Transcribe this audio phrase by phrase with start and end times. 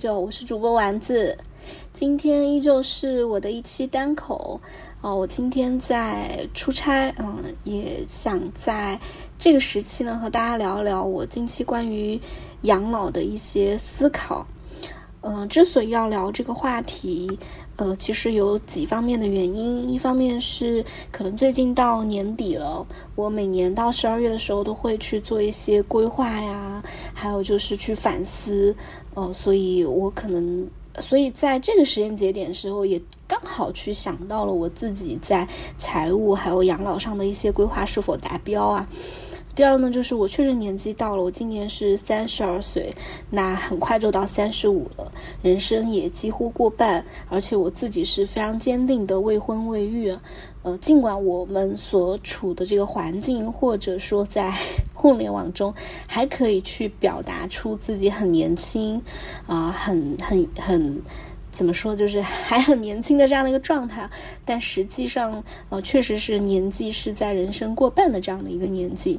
[0.00, 1.36] 家好，欢迎来到弄堂煮酒，我是主播丸子。
[1.92, 4.58] 今天依旧是我的一期单口
[5.02, 8.98] 哦，我今天在出差，嗯，也想在
[9.38, 12.18] 这个时期呢和大家聊一聊我近期关于
[12.62, 14.46] 养老的一些思考。
[15.22, 17.38] 嗯，之所以要聊这个话题。
[17.76, 26.82] 呃，其实有几方面的原因，一方面是可能最近到年底了，我每年到十二月的时候都会去做一些规划呀，
[27.14, 28.74] 还有就是去反思，
[29.14, 35.46] 哦，所以我可能，所以在这个时间节点时候，也刚好去想到了我自己在
[35.78, 38.88] 财务还有养老上的一些规划是否达标啊。
[39.52, 42.94] 第二呢，就是我确实年纪到了，我今年是三十二岁，
[43.28, 45.12] 那很快就到三十五了，
[45.42, 50.16] 人生也几乎过半，而且我自己是非常坚定的未婚未育。
[50.62, 54.52] 呃，尽管我们所处的这个环境，或者说在
[54.94, 55.72] 互联网中，
[56.06, 59.00] 还可以去表达出自己很年轻，
[59.46, 61.02] 啊，很很很，
[61.50, 64.08] 怎么说，就是 还很年轻的这样的一个状态，
[64.44, 69.18] 但实际上，呃，确实是年纪是在人生过半的这样的一个年纪。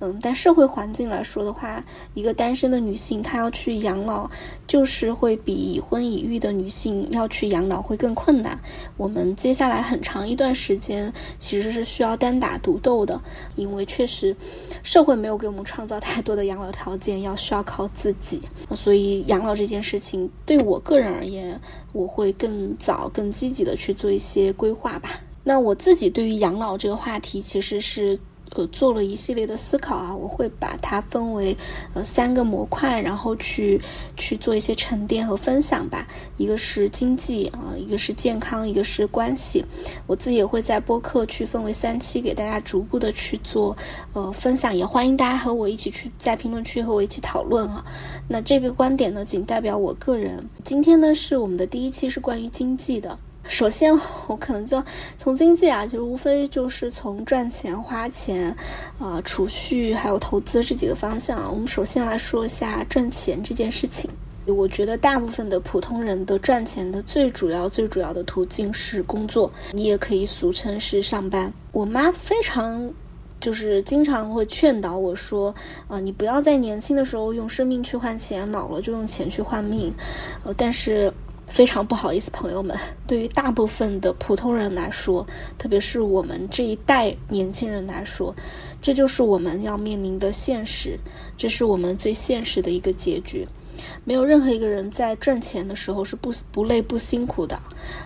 [0.00, 1.82] 嗯，但社会环境来说的话，
[2.14, 4.28] 一个单身的女性她要去养老，
[4.66, 8.58] 就是会比已婚已育的女性要去养老会更困难。
[8.96, 13.20] 我们接下来很长一段时间其实是需要单打独斗的，
[13.56, 14.36] 因为确实
[14.82, 18.40] 社会没有给我们创造太多的养老条件，要需要靠自己。
[18.74, 21.60] 所以养老这件事情对我个人而言，
[21.92, 25.10] 我会更早、更积极的去做一些规划吧。
[25.42, 28.18] 那我自己对于养老这个话题，其实是。
[28.50, 31.56] 呃，做了一系列的思考啊，我会把它分为
[31.92, 33.80] 呃三个模块，然后去
[34.16, 36.06] 去做一些沉淀和分享吧。
[36.36, 39.64] 一个是经济啊，一个是健康，一个是关系。
[40.06, 43.76] 我自己也会在播客去分为三期，给大家逐步的去做
[44.12, 47.84] 呃分享，也欢迎大家和我一起去在评论区和我一起讨论啊。
[48.28, 50.48] 那这个观点呢，仅代表我个人。
[50.62, 53.18] 今天呢，是我们的第一期，是关于经济的。
[53.46, 53.92] 首先，
[54.26, 54.82] 我可能就
[55.18, 58.54] 从经济啊，就是无非就是从赚钱、花钱，
[58.98, 61.50] 啊，储蓄还有投资这几个方向。
[61.52, 64.10] 我们首先来说一下赚钱这件事情。
[64.46, 71.52] 我觉得大部分的普通人的赚钱的最主要、最主要的途径是工作，你也可以俗称是上班。
[71.72, 72.90] 我妈非常
[73.40, 75.54] 就是经常会劝导我说，
[75.86, 79.92] 啊，你不要在年轻的时候用生命去换钱，老了就用钱去换命。
[80.44, 81.12] 呃，但是。
[81.54, 82.76] 非常不好意思，朋友们，
[83.06, 85.24] 对于大部分的普通人来说，
[85.56, 88.34] 特别是我们这一代年轻人来说，
[88.82, 90.98] 这就是我们要面临的现实，
[91.36, 93.46] 这是我们最现实的一个结局。
[94.04, 97.58] 没有任何一个人在赚钱的时候是不不累不辛苦的，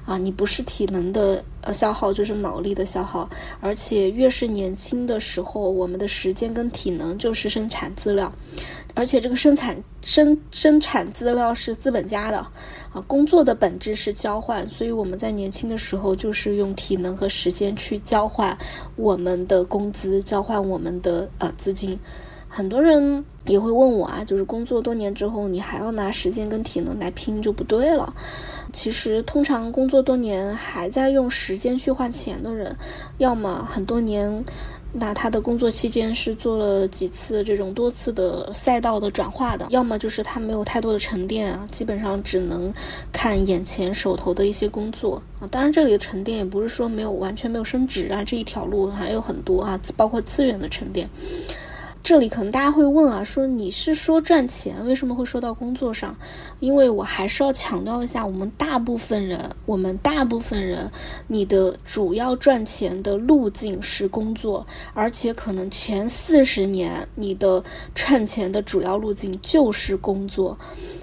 [0.05, 3.29] 啊，你不是体能的呃消耗，就是脑力的消耗，
[3.61, 8.33] 而且越是年轻的时候，我们的时间跟体能就是生产资料，
[8.95, 12.39] 而且这个生产生生产资料是资本家的，
[12.93, 18.57] 啊，工作的本质是交换，所以我们在年轻的时候就是用体能和时间去交换
[18.97, 21.99] 我们的工资，交换我们的呃资金。
[22.51, 28.15] 很多人也会问我啊，就是工作多年之后，你还要拿时间跟体能来拼，就不对了。
[28.73, 32.77] 其实，通常工作多年还在用时间去换钱的人，
[33.17, 34.45] 要么很多年，
[34.93, 42.71] 那他的工作期间是做了几次这种多次的赛道的转化的，要么就是他没有太多的沉淀啊，基本上只能
[43.11, 45.49] 看眼前手头的一些工作啊。
[45.51, 51.09] 当然，这里的沉淀也不是说没有完全没有升职啊，这一条路还有很多啊，包括资源的沉淀。
[52.01, 56.17] 这里可能大家会问啊，说你是说赚钱，为什么会说到工作上？
[56.59, 60.91] 因为我还是要强调一下，我们大部分人，我们大部分人，
[61.27, 67.63] 你的主要赚钱的路径是工作，而且可能前四十年你的
[67.95, 70.57] 赚钱的主要路径就是工作。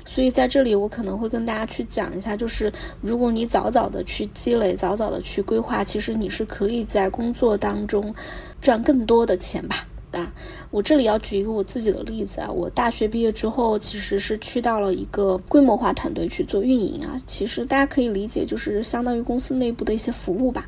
[0.05, 2.71] 所以在这里，我可能会跟大家去讲一下，就是
[3.01, 8.15] 如果你早早的去积累，早早的去规划，其实你是可以在工作当中
[8.59, 9.85] 赚更多的钱吧。
[10.15, 10.31] 啊，
[10.71, 20.67] 我这里要举一个我自己的例子啊，我大学毕业之后其实是去到了一个规模化团队去做运营啊，其实大家可以理解就是相当于公司内部的一些服务吧。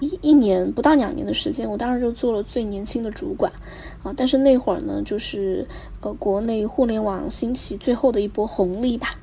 [0.00, 3.50] 一一年不到两年的时间，我当时就做了最年轻的主管
[4.02, 5.66] 啊，但是那会儿呢，就是
[6.00, 9.14] 呃国内互联网兴起最后的一波红利吧。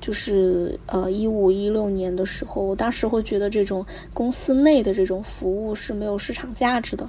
[0.00, 7.08] 就是呃，一五一六年的时候，我当时会觉得这种公司内的这种服务是没有市场价值的，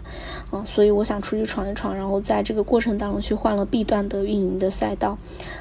[0.51, 5.17] 啊，所以我想出去闯一闯，然后在这个过程当中去换了 B 端的运营的赛道，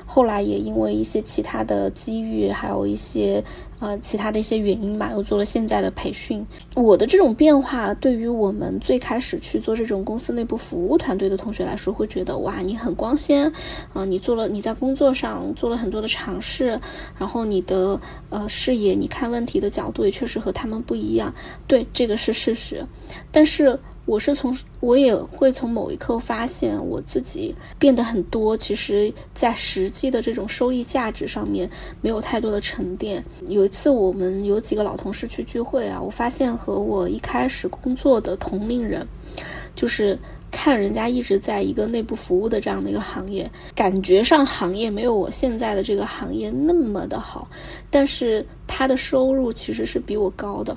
[0.07, 3.43] 后来也因为一些其他的机遇，还有一些
[3.79, 6.45] 呃，其他的一些原因吧，又做了现在的培训。
[6.75, 13.53] 我的这种变化，对于我们最开始去做这种公司内部服务团队的同学来说，会觉得哇，你很光鲜
[13.93, 14.05] 啊！
[14.05, 16.81] 你做了，你在工作上做了很多的尝试，
[17.19, 18.01] 然后你的
[18.31, 21.35] 呃视野，你看问题的角度也确实和他们不一样。
[21.67, 22.85] 对，这个是事实。
[23.31, 23.79] 但是。
[24.07, 31.69] 我是从，我也会从某一刻发现我自己变得很多，其实，在实际的这种收益价值上面
[32.01, 33.23] 没有太多的沉淀。
[33.49, 39.05] 有一次，我们有几个老同事去聚会啊，我发现和我一开始工作的同龄人，
[39.75, 40.17] 就是
[40.53, 47.49] 看人家一直在一个内部服务的这样的一个行业，感觉上行业没有我现在的这个行业那么的好，
[47.91, 50.77] 但是他的收入其实是比我高的。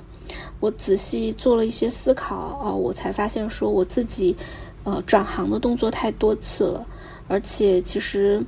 [0.60, 4.36] 我仔细做了一些思考啊，我才发现说我自己，
[4.84, 6.86] 呃，转行的动作太多次了，
[7.28, 8.42] 而且其实。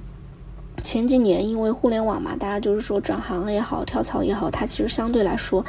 [0.82, 5.64] 前几年因为互联网嘛，大家就是说转行也好，跳槽也好，它其实相对来说，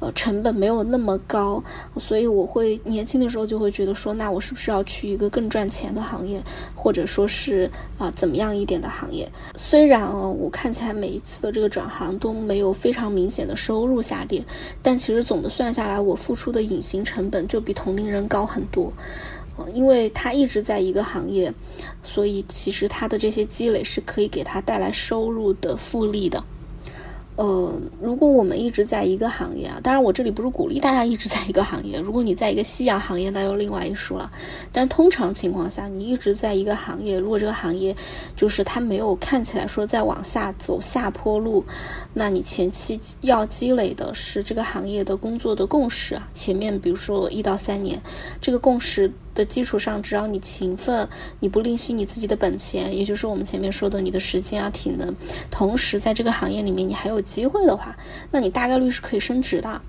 [0.00, 1.62] 呃，成本没有那么高，
[1.96, 6.42] 所以我会年轻的时候就会觉得说，那我是不是要去一个更赚钱的行业，
[6.74, 9.30] 或者说是啊怎么样一点的行业？
[9.56, 14.44] 虽然啊，我看起来每一次的这个转行都没有非常明显的收入下跌，
[14.82, 18.92] 但其实总的算下来，我付出的隐形成本就比同龄人高很多。
[19.72, 21.52] 因为他一直在一个行业，
[22.02, 26.42] 所以其实他的这些积累是可以给他带来收入的复利的。
[27.36, 31.96] 呃，如果我们一直在一个行业啊，当然我这里不是鼓励大家一直在一个行业。
[32.00, 34.28] 如果你在一个夕阳行业，那又另外一说了。
[34.72, 37.94] 但通常情况下，你一直在一个行业，如果这个行业
[38.34, 41.64] 就是它没有看起来说在往下走下坡路，
[42.12, 46.28] 那你前期要积累的是这个行业的工作的共识啊。
[46.34, 48.02] 前面比如说一到三年，
[48.40, 49.12] 这个共识。
[49.38, 51.08] 的基础上，只要你勤奋，
[51.38, 55.14] 你不吝惜你自己的本钱，也就是我们前面说的你的时间啊、体能，
[55.48, 57.96] 同时在这个行业里面你还有机会的话，
[58.32, 59.80] 那你大概率是可以升职的。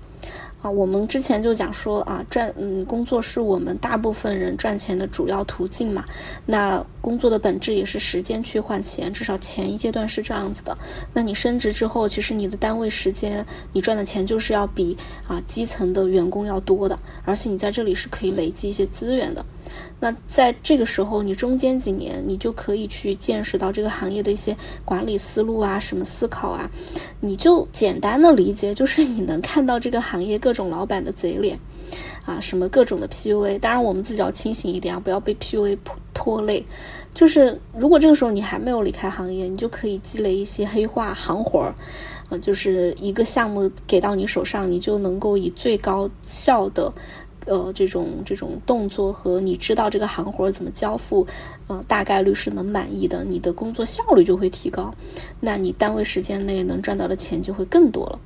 [0.62, 6.04] 啊，我们之前就讲说啊，赚嗯，工作是我们大部分人赚钱的主要途径嘛。
[6.44, 10.76] 那工作的本质也是时间去换钱，至少前一阶段是这样子的。
[11.14, 14.96] 那你升职之后，其实你的单位时间，你赚的钱就是要比
[15.26, 19.44] 啊基层的员工要多的，而且你在这里是可以累积一些资源的。
[19.98, 26.70] 那在这个时候，你中间几年，你就可以去见识到这个行业的一些管理思路啊，什么思考啊，
[27.20, 31.58] 你就简单的理解，就是你能看到这个行业各种老板的嘴脸，
[32.24, 33.58] 啊，什么各种的 PUA。
[33.58, 35.76] 当然，我们自己要清醒一点啊，不要被 PUA
[36.14, 36.64] 拖累。
[37.12, 41.74] 就是如果这个时候你还没有离开行业，你就可以积累一些黑话行活儿，
[42.30, 46.90] 啊，就是一个项目给到你手上，你就能够以最高效的。
[47.46, 51.26] 呃，这种这种动作和你知道这个行活怎么交付，
[51.68, 54.94] 呃，大概率是能满意的，你的工作效率就会提高，
[55.40, 58.20] 那你单位时间内能赚到的钱就会更多了，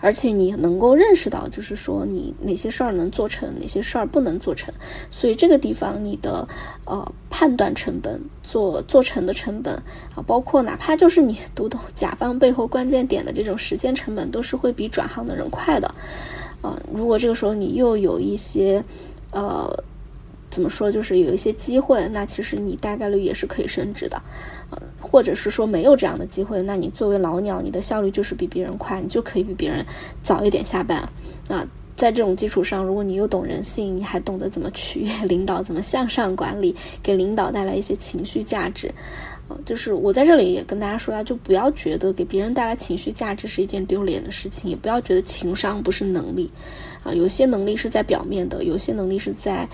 [0.00, 4.72] 而且你能够认识到，就是说你哪些事儿能做成，哪些事儿不能做成，
[5.10, 6.48] 所以这个地方你的
[6.86, 9.74] 呃判断成本、做做成的成本
[10.14, 15.94] 啊，包括哪怕就是你读懂甲方背后关键点的这种时间成本，都是会比转行的人快的。
[16.60, 18.82] 啊，如果这个时候你又有一些，
[19.30, 19.68] 呃，
[20.50, 24.20] 怎么说，就是有一些机会，那其实你大概率也是可以升职的，
[25.00, 29.84] 或者是说没有这样的机会，那你作为老鸟，你的效率就是比别人快，你就可以比别人
[30.22, 30.98] 早一点下班。
[31.48, 38.92] 啊，在这种基础上，如果你又懂人性，你还懂得怎么取悦 领导，怎么向上管理，给领导带来一些情绪价值。
[39.64, 46.50] 就是我在这里也跟大家说啊，就不要觉得给别人带来情绪价值是一件丢脸的事情，也不要觉得情商不是能力，
[47.02, 49.68] 啊，有些能力是在表面的，有些能力是在，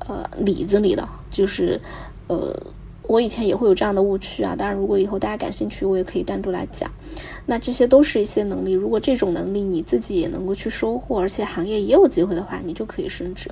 [0.00, 1.08] 呃，里子里的。
[1.30, 1.80] 就是，
[2.26, 2.54] 呃，
[3.02, 4.56] 我以前也会有这样的误区啊。
[4.56, 6.90] 当然，如果以后大家感兴趣，我也可以单独来讲。
[7.46, 13.48] 那这些都是一些能力，如果这种能力你自己也能够去收获，而且行业也有机会的话，你就可以升职。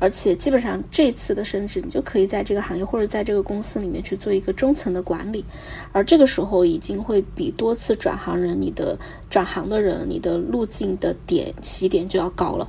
[0.00, 5.44] 而且基本上这次的升职，你就可以在这个行业或者在这个公司里面去做一个中层的管理，
[5.92, 12.66] 而这个时候已经会比多次转行人，你的转行的人，你的路径的点起点就要高了，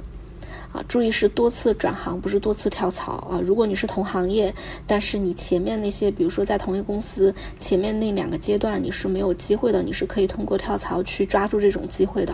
[0.72, 3.42] 啊，注意是多次转行，不是多次跳槽啊。
[3.44, 4.54] 如果你是同行业，
[4.88, 12.34] 但是你前面那些，比如说在同一公司前面那两个阶段你是没有机会的，你是可以通过跳槽去抓住这种机会的。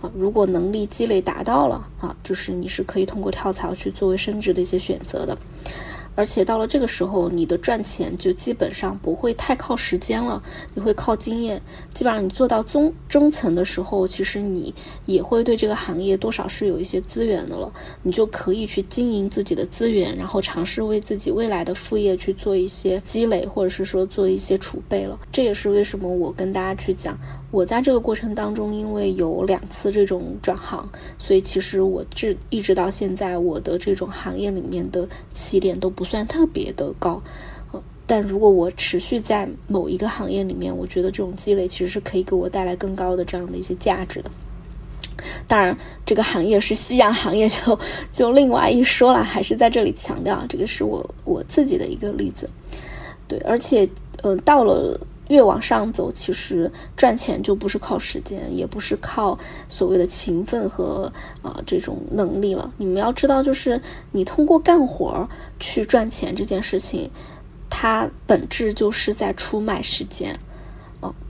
[0.00, 5.36] 啊如果能力积累达到了啊，就是你是可以通过跳槽去作为升职的一些选择的。
[6.14, 10.42] 而且到了这个时候，你的赚钱就基本上不会太靠时间了，
[10.74, 11.60] 你会靠经验。
[11.92, 14.74] 基本上你做到中中层的时候，其实你
[15.06, 25.18] 也会对这个行业多少是有一些资源的了，你就可以去经营自己的资源，然后尝试为自己未来的副业去做一些积累，或者是说做一些储备了。
[25.32, 27.18] 这也是为什么我跟大家去讲。
[27.54, 30.88] 我在这个过程当中，因为有两次这种转行，
[31.20, 37.22] 所以其实我这一直到现在，我的这种行业里面的起点都不算特别的高。
[38.08, 44.28] 但如果我持续在某一个行业里面，我觉得这种积累其实是可以给我带来更高的这样的一些价值的。
[45.46, 47.78] 当然，这个行业是夕阳行业，就
[48.10, 49.22] 就另外一说了。
[49.22, 52.50] 还是在这里强调，这个是我我自己的一个例子。
[53.28, 53.88] 对，而且，
[54.22, 55.00] 呃，到了
[55.34, 59.36] 越往上走，其实赚钱就不是靠时间，也不是靠
[59.68, 61.12] 所谓的勤奋和
[61.42, 62.72] 呃这种能力了。
[62.78, 63.80] 你们要知道，就是
[64.12, 67.10] 你通过干活去赚钱这件事情，
[67.68, 70.38] 它本质就是在出卖时间。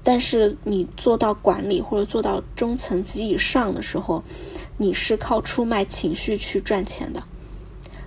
[0.04, 4.22] 但是你做到管理或者做到中层级以上的时候，
[4.76, 7.18] 你是靠出卖情绪去赚钱的，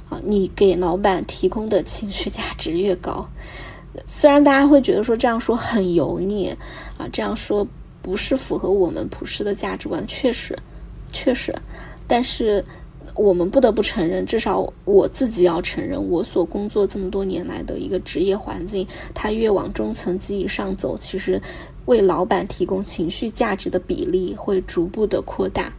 [0.07, 3.27] 啊，你给老板提供的情绪价值越高，
[4.05, 6.49] 虽然大家会觉得说这样说很油腻，
[6.97, 7.67] 啊，这样说
[8.01, 10.57] 不是符合我们普世的价值观，确实，
[11.11, 11.53] 确实，
[12.07, 12.63] 但是。
[13.15, 21.41] 我们不得不承认，至少我自己要承认，我所工作这么多年来的一个职业环境，它越往中层级以上走，其实
[21.85, 25.73] 为老板提供情绪价值的比例会逐步的扩大，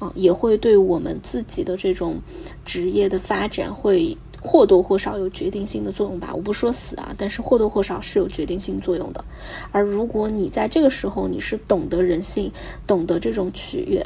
[0.00, 2.16] 啊，也会对我们自己的这种
[2.64, 4.16] 职业的发展会。
[4.42, 9.24] 或多或少有决定性的作用吧，我不说死啊，但是或多或少是有决定性作用的。
[9.70, 12.50] 而如果你在这个时候你是懂得人性，
[12.86, 14.04] 懂得这种取悦，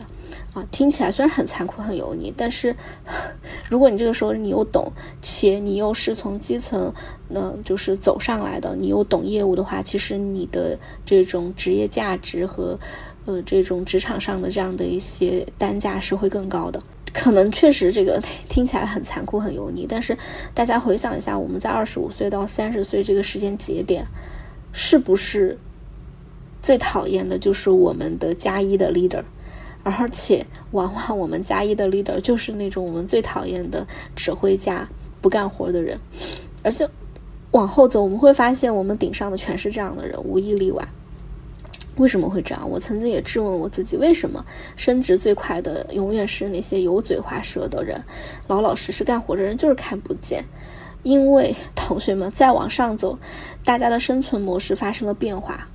[0.52, 2.76] 啊，听起来虽然很残酷很油腻，但是
[3.70, 6.92] 如果你这个时候你又懂，且你又是从基层，
[7.28, 12.78] 那就是走上来的，你又懂业务的话，其实你的这种职业价值和
[13.24, 16.82] 呃这种职场上的这样的一些单价是会更高的。
[17.18, 20.16] 可能确实这个听起来很残酷、很油腻，但是
[20.52, 24.06] 大家回想一下，我们在二十五岁到三十岁这个时间节点，
[24.70, 25.56] 是不是
[26.60, 29.24] 最讨厌的就是我们的加一的 leader？
[29.82, 34.86] 而且往往我们加一的 leader 就是那种我们最讨厌的指挥家、
[35.22, 35.98] 不干活的人。
[36.62, 36.86] 而且
[37.52, 40.86] 往后走，我们会发现我们顶上的全是这样的人，无一例外。
[41.96, 42.68] 为什么会这样？
[42.68, 44.44] 我曾经也质问我自己：为什么
[44.76, 48.02] 升职最快的永远是那些油嘴滑舌的人，
[48.46, 50.44] 老老实实干活的人就是看不见？
[51.02, 53.18] 因为同学们再往上走，
[53.64, 55.66] 大家的生存模式发生了变化。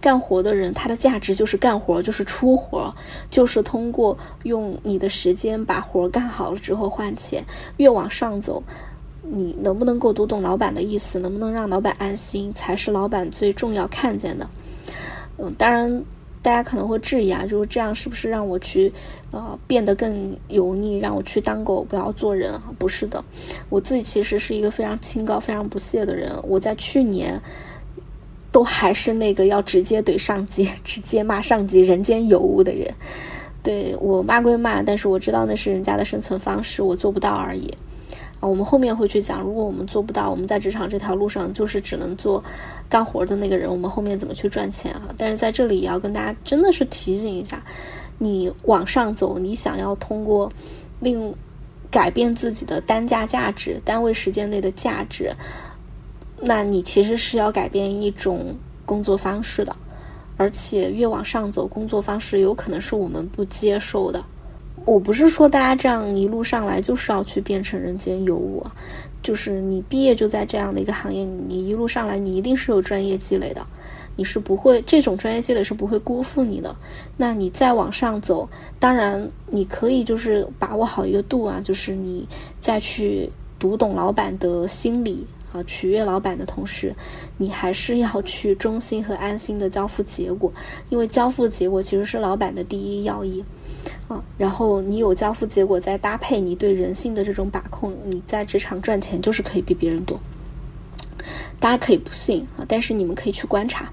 [0.00, 2.94] 干活的人他的价值就是干活，就是出活，
[3.28, 7.44] 就是通过用你的时间把活干好了之后换钱。
[7.78, 8.62] 越往上走，
[9.22, 14.48] 你能不能够读懂老板的意思，能不能让老板安心，才是老板最重要看见的。
[15.38, 16.04] 嗯，当然，
[16.42, 18.92] 大家可能会质疑啊，就是这样是不是让我去，
[19.30, 22.62] 呃，变得更油腻，让我去当狗，不要做人啊？
[22.78, 23.24] 不是的，
[23.68, 26.32] 我自己其实是一个非常清高、非常不屑的人。
[26.42, 27.40] 我在去年，
[28.50, 32.92] 都还是那个要直接怼上级、 直接骂上级人间尤物的人。
[33.62, 37.72] 对我骂归骂，但是我知道那是人家的生存方式，我做不到而已。
[38.40, 42.42] 啊，我们后面会去讲，如果我们做不到，我们在职场这条路上就是只能做
[42.88, 45.12] 干活的那个人，我们后面怎么去赚钱啊？
[45.16, 47.60] 但是在这里也要跟大家真的是提醒一下，
[48.18, 50.50] 你往上走，你想要通过
[51.00, 51.34] 令
[51.90, 55.34] 改变自己的单价价值、单位时间内的价值，
[56.40, 58.54] 那你其实是要改变一种
[58.84, 59.74] 工作方式的，
[60.36, 64.24] 而且越往上走，工作方式有可能是我们不接受的。
[64.88, 68.64] 我不是说大家这样一路上来就是要去变成人间尤物，
[69.22, 73.62] 就是你毕业就在这样的一个行业，你一路上来你一定是有专业积累的，
[74.16, 76.74] 你是不会这种专业积累是不会辜负你的。
[77.18, 82.26] 那你再往上走，当然你可以就是把握好一个度啊，就是你
[82.58, 86.94] 再去读懂老板的心理啊，取悦老板的同时，
[87.36, 90.52] 你还是要去忠心和安心的交付结果，
[90.90, 93.44] 因为交付结果其实是老板的第一要义。
[94.08, 100.18] 啊，然后你有交付结果，再搭配你对人性的这种把控，你在职场赚钱就是可以比别人多。
[101.60, 103.90] 大家可以不信啊，但是你们可以去观察，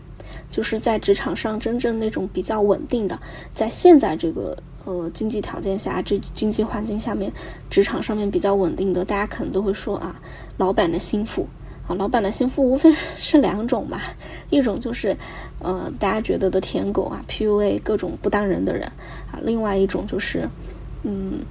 [0.49, 3.19] 就是在职场上真正那种比较稳定的，
[3.53, 7.31] 在现在这个呃经济条件下，这经济环境下面，
[7.69, 10.21] 职场上面比较稳定的，大家可能都会说啊，
[10.57, 11.47] 老板的心腹。
[11.87, 14.01] 啊，老板的心腹无非是 两种嘛，
[14.49, 15.15] 一种就是，
[15.59, 18.87] 呃，大家觉得的舔狗啊，PUA 各种不当人的人
[19.31, 20.49] 啊；另外一种就是，
[21.03, 21.45] 嗯，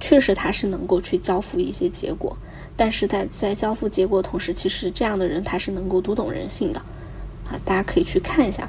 [0.00, 2.34] 确实他是能够去交付一些结果，
[2.78, 6.80] 但是在在交付结果同时，其实这样的人他是能够读懂人性的
[7.46, 8.66] 啊，大家可以去看一下。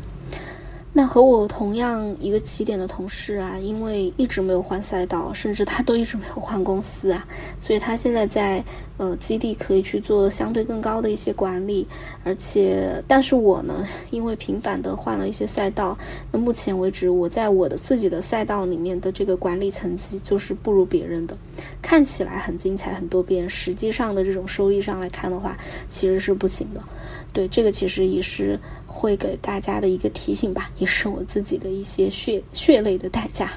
[0.99, 7.25] 那和我同样一个起点的同事啊，因为一直没有换赛道，甚至他都一直没有换公司啊，
[7.61, 8.61] 所以他现在在
[8.97, 11.87] 呃基地可以去做相对更高的一些管理，
[12.25, 15.97] 而且但是我呢，因为频繁的换了一些赛道，
[16.33, 21.37] 那目前为止我在我的自己的赛道里面的这个管理层级就是不如别人的，
[21.81, 25.57] 看起来很精彩很多变，实际上的这种收益上来看的话，
[25.89, 26.83] 其实是不行的。
[27.31, 33.51] 对，这个其实也是会给大家的一个提醒吧，也是我自己的一些血血泪的代价。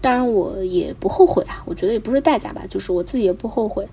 [0.00, 3.86] 当然，我也不后悔啊，我觉得也不是代价吧，就是我自己也不后悔。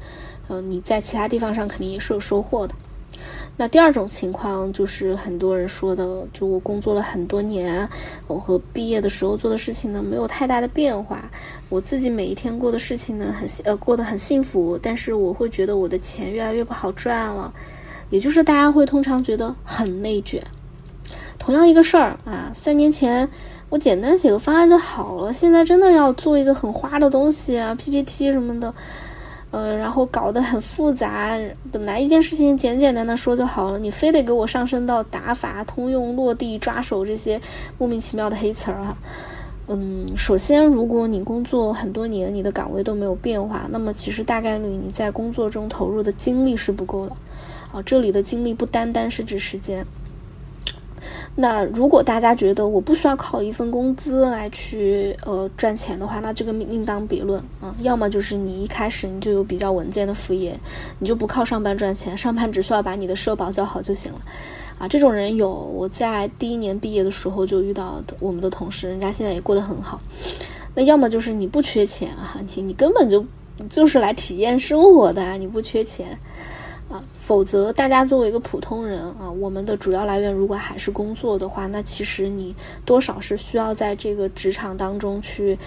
[0.47, 2.73] 嗯，你在其他地方上肯定也是有收获的。
[3.55, 7.87] 那第二种情况就是很多人说的，就我工作了很多年，
[8.27, 11.29] 我和毕业的时候做的事情呢没有太大的变化，
[11.69, 17.53] 我自己每一天过的事情呢很呃过得很幸福，但是我会觉得我的钱越来越不好赚了。
[18.09, 20.41] 也就是大家会通常觉得很内卷。
[21.39, 23.27] 同样一个事儿啊，三年前
[23.67, 28.73] 我简单写个方案就好了，现在真的要做一个很花的东西啊，PPT 什么的，
[29.51, 31.37] 呃，然后搞得很复杂。
[31.69, 37.41] 本来一件事情简简单单说就好了，你非得给我上升到打法、通用、落地、抓手这些
[37.77, 38.97] 莫名其妙的黑词儿啊。
[39.67, 47.15] 嗯，首先，如果你工作很多年，你的岗位都没有变化，那么其实大概率你在工作中投入的精力是不够的。
[47.73, 49.85] 啊，这里的精力不单单是指时间。
[51.35, 57.75] 那如果大家觉得我不需要靠一份工资来去呃赚钱的话，那这个另当别论啊。
[57.79, 60.57] 要么就是你一开始你就有比较稳健的副业，
[60.99, 64.21] 你就不靠上班赚钱，上班只需要把你的社保交好就行了。
[64.77, 69.99] 啊，这种人有，我在第一年毕业的时候就遇到我们的同事，人家现在也过得很好。
[70.73, 73.25] 那要么就是你不缺钱啊，你你根本就
[73.67, 76.17] 就是来体验生活的，你不缺钱。
[76.93, 85.57] 啊，否则大家作为一个普通人啊，我们的主要来源如果还是工作的话，那其实你多少是需要在这个职场当中去，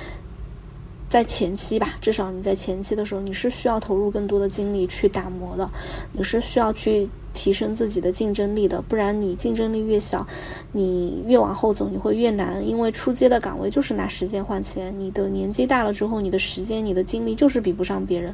[1.08, 5.68] 在前期吧，至少你在前期的时候，你是需要投入更多的精力去打磨的，
[6.12, 10.24] 你是需要去提升自己的竞争力的，不然你竞争力越小，
[10.70, 18.32] 你越往后走你会越难，因为出街的岗位就是拿时间换钱，你的年纪大了之后，你的时间、你的精力就是比不上别人，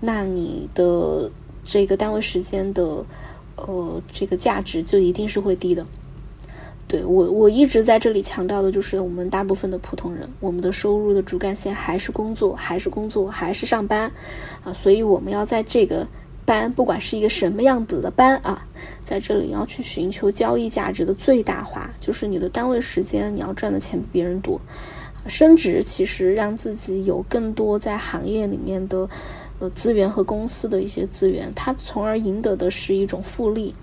[0.00, 1.30] 那你的。
[1.64, 3.04] 这个单位时间的，
[3.56, 5.86] 呃，这个价值就一定是会低的。
[6.88, 14.10] 对我，我一直在这里强调的就是，我们大部分的普通人，我们的收入的主干线还是工作，还是工作，还是上班
[14.64, 14.72] 啊。
[14.72, 16.04] 所以我们要在这个
[16.44, 18.66] 班，不管是一个什么样子的班啊，
[19.04, 24.60] 在这里要去寻求交易价值的最大化，就是你的单位时间，你要赚的钱比别人多，
[25.28, 29.08] 升职其实让自己有更多在行业里面的。
[29.60, 33.74] 呃，资源和公司的一些资源，它从而赢得的是一种复利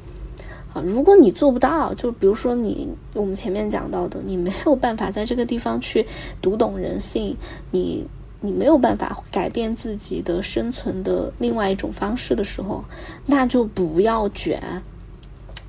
[0.73, 0.81] 啊。
[0.83, 6.03] 如果你做不到，就比如说你我们前面讲到的，你没有办法在这个地方去
[6.41, 7.37] 读懂人性，
[7.69, 8.05] 你
[8.41, 12.83] 你没有办法改变自己的生存的另外一种方式的时候，
[13.27, 14.81] 那就不要卷。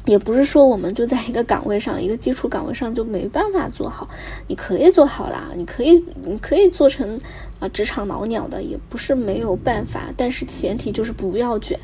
[0.05, 4.09] 也不是说我们就在一个岗位上，一个基础岗位上就没办法做好，
[4.47, 7.21] 你可以做好啦，你可以，你可以做成
[7.61, 11.79] 啊职场老鸟的，也不是没有办法，但是前提就是不要卷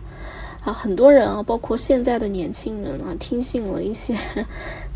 [0.63, 0.73] 啊。
[0.73, 4.17] 很多人啊，包括现在的年轻人啊，听信了一些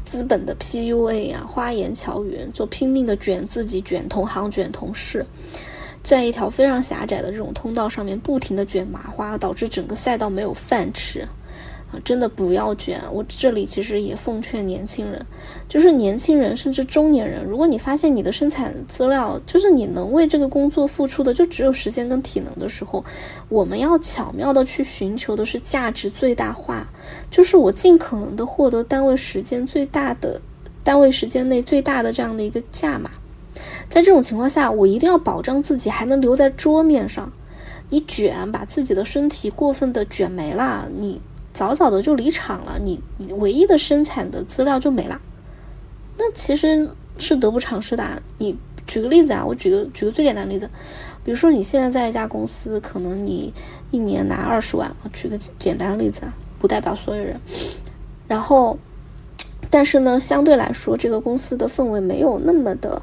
[0.06, 5.22] 资本的 PUA 啊，花言巧语，就拼命的卷自己，卷同行，卷同事，
[6.02, 11.28] 在一条非常狭窄的这种通道上面不停的卷麻花，导致整个赛道没有饭吃。
[11.90, 13.00] 啊，真的不要卷！
[13.10, 15.24] 我这里其实也奉劝年轻人，
[15.68, 23.02] 就是年轻人甚至中年人，如果你发现你的生产资料就是你能为这个工作付出的就只有时间跟体能的时候，
[23.48, 26.86] 我们要巧妙的去寻求的是价值最大化，
[27.30, 30.38] 就是我尽可能的获得单位时间最大的
[30.84, 33.10] 单位时间内最大的这样的一个价码。
[33.88, 37.32] 在这种情况下，我一定要保障自己还能留在桌面上。
[37.88, 41.18] 你卷，把自己的身体过分的卷没了，你。
[41.58, 45.20] 早早的就离场了，你你唯一的生产的资料就没了，
[46.16, 48.22] 那其实是得不偿失的。
[48.38, 50.70] 你举个例子啊，我举个举个最简单的例子，
[51.24, 53.52] 比如说你现在在一家公司，可能你
[53.90, 57.40] 一年拿二十万，我举个简单的例子啊，不代表所有人。
[58.28, 58.78] 然后，
[59.68, 63.02] 但是呢，相对来说，这个公司的氛围没有那么的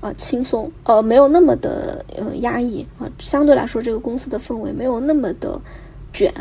[0.00, 3.10] 呃轻松，呃，没有那么的呃压抑啊。
[3.18, 5.60] 相对来说，这个公司的氛围没有那么的
[6.12, 6.32] 卷。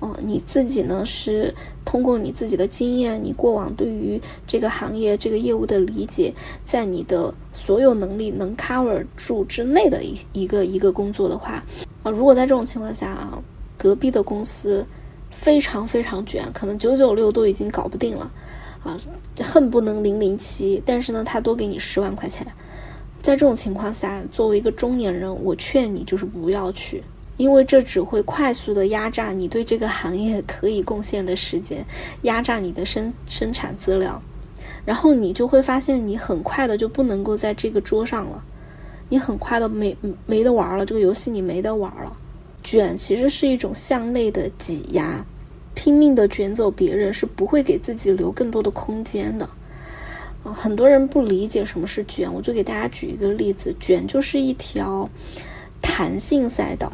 [0.00, 1.54] 哦，你自己呢是
[1.84, 6.32] 通过你自己的经验，你过往对于这个行业、这个业务的理解，
[6.64, 11.64] 在你的所有能力能 cover 住之内的一一个一个工作的话，
[12.02, 13.42] 啊，如果在这种情况下啊，
[13.78, 14.84] 隔壁的公司
[15.30, 18.30] 非常非常卷，可能九九六都已经搞不定了，
[18.82, 18.98] 啊，
[19.40, 22.46] 恨不能零零七，但是呢，他多给你十万块钱。
[23.22, 27.02] 在这种情况下，作为一个中年人，我劝你就是不要去，
[27.36, 31.84] 因为这只会快速的压榨你对这个行业可以贡献的时间，
[32.22, 34.20] 压榨你的生生产资料，
[34.84, 38.42] 然后你就会发现你很快的就不能够在这个桌上了，
[39.08, 42.16] 你很快的没没得玩了，这个游戏你没得玩了。
[42.64, 45.24] 卷其实是一种向内的挤压，
[45.74, 49.48] 拼命的卷走别人是不会给自己留更多的空间的。
[50.42, 55.08] 啊很多人不理解什么是卷，我就给大家举一个例子：卷就是一条
[55.82, 56.90] 弹性赛道。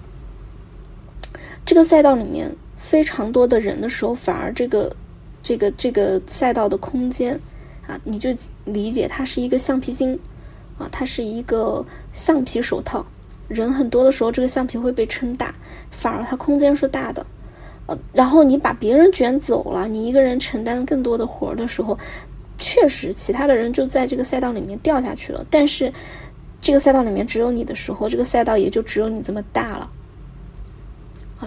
[1.65, 4.95] 这个赛道里面非常多的人的时候，反而这个
[5.43, 7.39] 这个这个赛道的空间
[7.87, 8.31] 啊，你就
[8.65, 10.19] 理解它是一个橡皮筋
[10.79, 13.05] 啊，它是一个橡皮手套。
[13.49, 15.55] 人很多的时候，这个橡皮会被撑大，
[15.91, 17.25] 反而它空间是大的。
[17.87, 21.99] 呃，然后你把别人卷走了，你一个人承担更多的活儿的时候。
[22.59, 25.45] 确实，其他的人就在这个赛道里面掉下去了。
[25.51, 25.93] 但是，
[26.61, 29.91] 这个赛道里面只有你的时候，这个赛道也就只有你这么大了。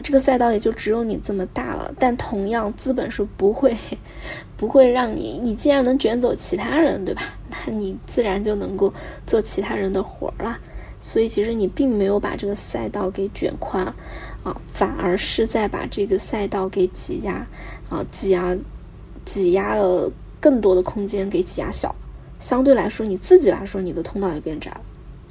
[0.01, 1.93] 这个赛道也就只有你这么大了。
[1.99, 3.75] 但同样，资本是不会
[4.58, 7.21] 不会让你，你既然能卷走其他人，对吧？
[7.49, 8.93] 那你自然就能够
[9.25, 10.58] 做其他人的活儿了。
[10.99, 13.86] 所以，其实你并没有把这个赛道给卷宽，
[14.43, 17.45] 啊，反而是在把这个赛道给挤压，
[17.89, 18.55] 啊，挤压
[19.23, 20.12] 挤压了。
[20.38, 21.95] 更多的空间给挤压小，
[22.39, 24.81] 相对来说，你自己来说，你的通道也变窄了。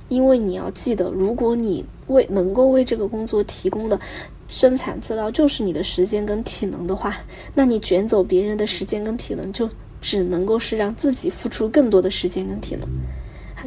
[0.09, 3.99] 因为你要记得，如果你为能够为这个工作提供的
[4.47, 7.17] 生产资料就是你的时间跟体能的话，
[7.55, 9.69] 那你卷走别人的时间跟体能，就
[10.01, 12.89] 只能够是让自己付出更多的时间跟体能，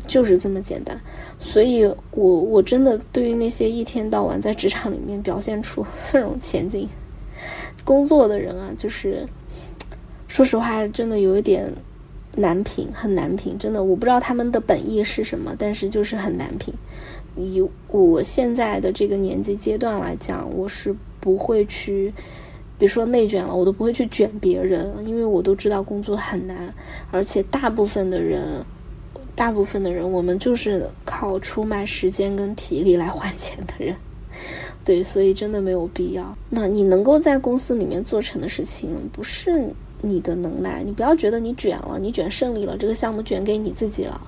[0.05, 0.99] 就是这么简单。
[1.39, 6.87] 所以，我我真的对于那些一天到晚在职场里面表现出奋勇前进
[7.83, 9.25] 工作的人啊，就是。
[10.29, 11.73] 说实话，真的有一点
[12.37, 13.57] 难评，很难评。
[13.57, 16.73] 真的，我不知道他们的本意是什么，但是就是很难评。
[17.35, 22.13] 以我现在的这个年纪阶段来讲，我是不会去，
[22.77, 26.73] 比如说内卷了，我都不会去卷别人，因为我都知道工作很难，
[27.11, 28.65] 而且大部分的人，
[29.35, 33.95] 大部分的人，我们就是靠出卖时间跟体力来换钱的人。
[34.85, 36.35] 对，所以真的没有必要。
[36.49, 39.69] 那你能够在公司里面做成的事情，不是。
[40.01, 44.21] 你的能耐，你不要觉得你卷了，你卷胜利了，这个项目卷给你自己了，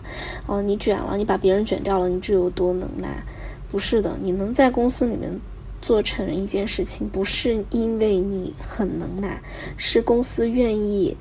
[0.47, 3.23] 哦，你卷了，你把别人卷掉了，你就有多能耐？
[3.69, 5.39] 不是的，你能在公司里面
[5.81, 9.41] 做成一件事情，不是因为你很能耐，
[9.77, 11.15] 是公司愿意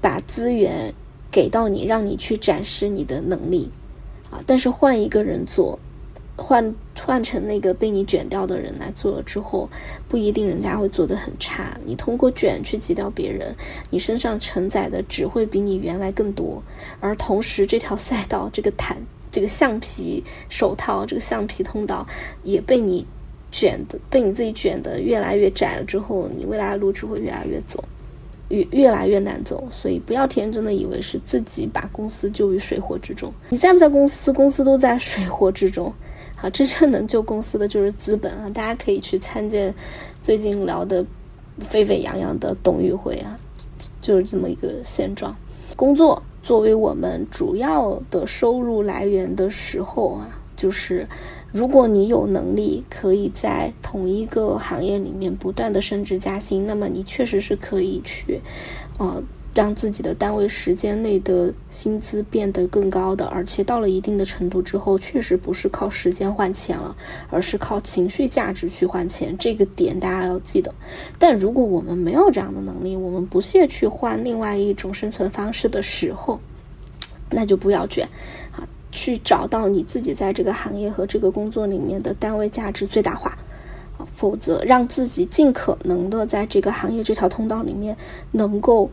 [0.00, 0.92] 把资源
[1.30, 3.70] 给到你，让你去展示你的能力
[4.30, 4.42] 啊。
[4.46, 5.78] 但是换一个人做。
[6.40, 9.68] 换换成那个被你卷掉的人来做了之后，
[10.08, 11.76] 不一定人家会做得很差。
[11.84, 13.52] 你通过卷去挤掉别人，
[13.90, 16.62] 你身上承载的只会比你原来更多。
[17.00, 18.96] 而同时，这条赛道、这个毯、
[19.32, 22.06] 这个橡皮手套、这个橡皮通道
[22.44, 23.04] 也被你
[23.50, 25.84] 卷的、被你自己卷的越来越窄了。
[25.84, 27.82] 之后，你未来的路只会越来越走，
[28.48, 29.66] 越越来越难走。
[29.72, 33.32] 所以，不要天真的以为是自己把公司救于水火之中。
[33.48, 34.32] 你在不在公司？
[34.32, 35.92] 公司都在水火之中。
[36.40, 38.48] 啊，真正能救公司的就是资本啊！
[38.50, 39.74] 大家可以去参见
[40.22, 41.04] 最近聊的
[41.60, 43.36] 沸沸扬扬的董宇辉啊，
[44.00, 45.34] 就是这么一个现状。
[45.74, 51.08] 工作作为我们主要的收入来源的时候啊，就是
[51.52, 58.40] 如果你有能力可以在同一个行业里面不断的升职加薪，那么你确实是可以去，
[58.98, 59.22] 呃。
[59.58, 66.94] 让自己的单位时间内的薪资变得更高的，而且到了一定的程度之后，确实不是靠时间换钱了，
[67.28, 69.36] 而是靠情绪价值去换钱。
[69.36, 70.72] 这个点大家要记得。
[71.18, 76.38] 但如果我们没有这样的能力，我们不屑去换另外一种生存方式的时候，
[77.28, 78.08] 那就不要卷
[78.52, 83.36] 啊，去找到你自己在这个行业和这个工作里面的单位价值最大化
[83.98, 87.96] 啊，否则让自己尽可能的在这个行业这条通道里面
[88.30, 88.88] 能够。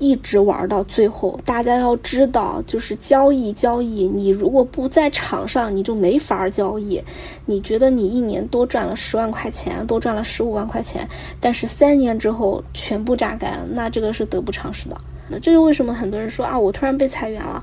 [0.00, 7.00] 一直玩到最后，大家要知道，就是交易交易，你如果不在场上，你就没法交易。
[7.44, 11.06] 你觉得你一年多赚了十万块钱，多赚了十五万块钱，
[11.38, 14.96] 但是三年之后全部榨干，那这个是得不偿失的。
[15.28, 17.62] 那这是为什么很多人说啊，我突然被裁员了，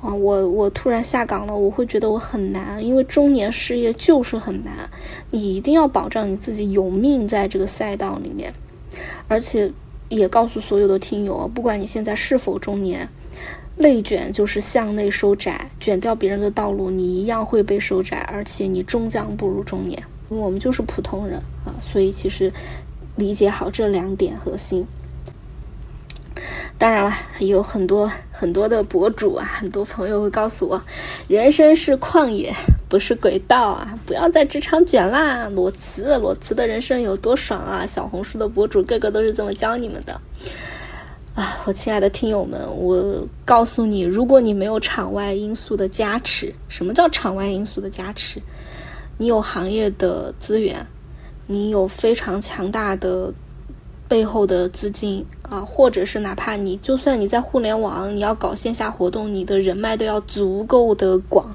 [0.00, 4.72] 啊，我我突然下岗了，我会觉得我很难，因为中年失业就是很难。
[5.30, 8.50] 你一定要保障你自己有命在这个赛道里面，
[9.28, 9.70] 而且。
[10.16, 13.08] 也告诉所有的听友，不管你现在是否中年，
[13.76, 20.02] 内卷就是向内收窄，卷掉别人的道路，你一样会被收窄，而且你终将步入中年。
[20.28, 22.52] 我们就是普通人啊，所以其实
[23.16, 24.86] 理解好这两点核心。
[26.76, 30.82] 当然了，有很多很多的博主啊，很多朋友会告诉我，
[31.28, 32.52] 人生是旷野，
[32.88, 33.96] 不是轨道啊！
[34.04, 37.86] 不要在职场卷啦，裸辞，裸辞的人生有多爽啊！
[37.86, 40.20] 小红书的博主个个都是这么教你们的
[41.34, 41.58] 啊！
[41.64, 48.40] 我亲爱的听友们，我告诉你，如果你没有场外因素的加持，什么叫场外因素的加持？
[49.16, 50.84] 你有行业的资源，
[51.46, 53.32] 你有非常强大的。
[54.06, 61.54] 背后的资金啊，或者是哪怕你就算你在互联网，你要搞线下活动，你的人脉都要足够的广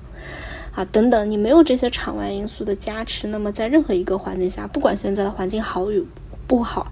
[0.74, 6.04] 啊，等等，你没有这些场外因素的加持，那么在任何一个环境下，不管现在的环境好与
[6.48, 6.92] 不好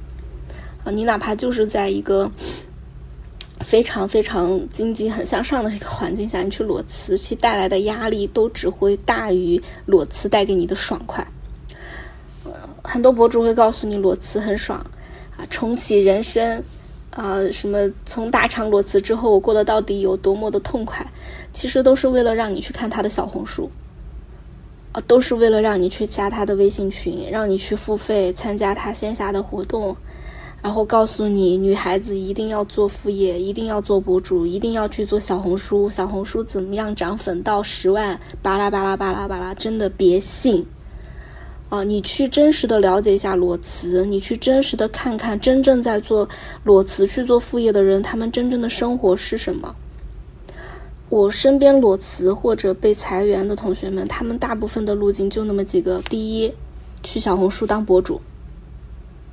[0.84, 2.30] 啊，你哪怕就是在一个
[3.62, 11.26] 非常非常经济很向上的一个环境下，你去裸辞，其带来的压力都只会大于裸辞带给你的爽快。
[12.84, 14.86] 很多博主会告诉你裸辞很爽。
[15.38, 16.64] 啊，重启人生，
[17.12, 21.06] 啊，什么从大厂裸辞之后，我过得到底有多么的痛快？
[21.54, 23.70] 其实都是为了让你去看他的小红书，
[24.92, 29.96] 啊，都是为了让你去加他的微信群，让你去付费参加他线下的活动，
[30.62, 38.20] 然后告诉你，女孩子一定要做副业，一定要做博主，一定要去做小红书，小红书怎么样涨粉到十万？
[38.42, 40.66] 巴拉巴拉巴拉巴拉，真的别信。
[41.70, 46.28] 啊，你去真实的了解一下裸辞，你去真实的看看真正在做
[46.64, 49.76] 裸辞去做副业的人，他们真正的生活是什么？
[51.10, 56.54] 我身边裸辞或者被裁员的同学们，他们大部分的路径就那么几个：第一，
[57.04, 58.22] 去小红书当博主，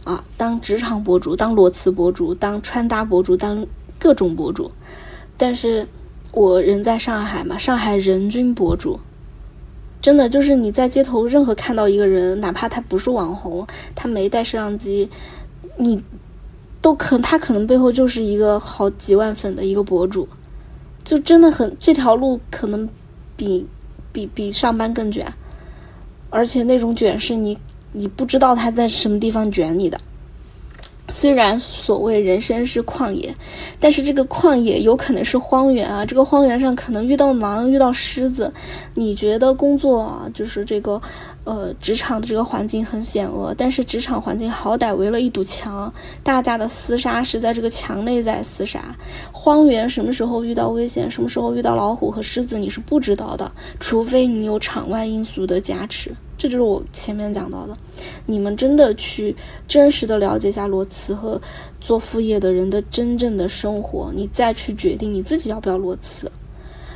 [0.02, 3.64] 啊，当职场博主，当裸辞博主，当穿搭博主，当
[3.98, 4.70] 各种博主。
[5.36, 5.86] 但是
[6.32, 8.98] 我人在上海嘛，上海人均博主。
[10.04, 15.08] 真的就是你在街头任何看到一个人，哪怕他不是网红，他没带摄像机，
[15.78, 15.98] 你
[16.82, 20.28] 都可他可能背后就是一个好几万粉的一个博主，
[21.04, 22.86] 就真的很这条路可能
[23.34, 23.66] 比
[24.12, 25.26] 比比上班更卷，
[26.28, 27.56] 而且那种卷是你
[27.92, 29.98] 你不知道他在什么地方卷你的。
[31.08, 33.34] 虽然所谓人生是旷野，
[33.78, 36.04] 但是这个旷野有可能是荒原啊！
[36.04, 38.52] 这个荒原上可能遇到狼，遇到狮子。
[38.94, 41.00] 你觉得工作啊，就是这个，
[41.44, 48.82] 呃，职场的这个环境很险恶，但是职场环境好歹围了一堵墙，大家的厮杀是在这个墙内在厮杀。
[49.30, 56.10] 荒原什么时候遇到危险，什么时候遇到老虎和狮子，你是不知道的，除非你有场外因素的加持。
[56.36, 57.76] 这就是我前面讲到的，
[58.26, 59.34] 你们真的去
[59.68, 61.40] 真实的了解一下裸辞和
[61.80, 66.30] 做副业的人的真正的生活，你再去决定你自己要不要裸辞。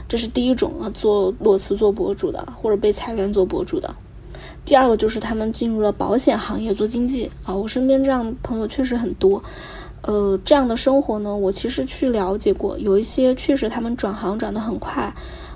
[0.08, 3.94] 这是第一种啊，做裸辞做博主的，或者被裁员做博主的。
[4.64, 9.42] 第二个就是他们进入了保险行业做经济啊，我身边这样的朋友确实很多。
[10.02, 15.14] 呃，这样的生活呢，我其实去了解过，有一些确实他们转行转得很快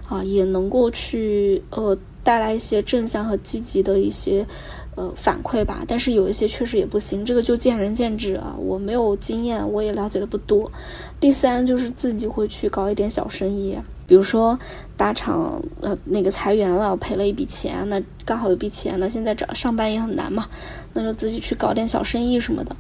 [0.09, 1.99] 啊，也能够去呃。
[2.25, 4.47] 带来一些正向和积极的一些
[4.95, 8.55] 呃反馈吧，但是有一些确实也不行，这个就见仁见智啊。
[8.59, 10.71] 我没有经验，我也了解的不多。
[11.19, 14.59] 第三就是自己会去搞一点小生意，比如说
[14.97, 20.47] 大厂呃那个裁员了，赔了一笔钱，那刚好有笔钱，那现在找上班也很难嘛，
[20.93, 22.77] 那就自己去搞点小生意什么的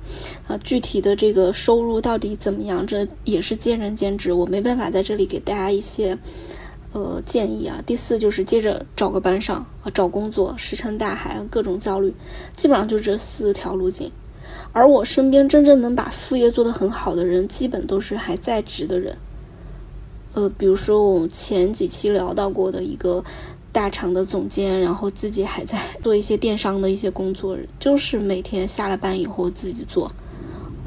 [0.46, 0.59] 啊。
[0.59, 6.16] 具体的这个收入到底怎么样，这也是见仁见智，我没办法在这里给大家一些。
[6.92, 12.12] 呃，建议啊，第四就是接着找个班上啊，找工作，石沉大海，各种焦虑，
[12.55, 14.11] 基本上就这四条路径。
[14.72, 19.16] 而我身边真正能把副业做得很好的人，基本都是还在职的人。
[20.35, 23.24] 呃，比如说我前几期聊到过的一个
[23.70, 30.11] 大厂的总监，然后自己还在做一些电商的一些工作，就是每天下了班以后自己做，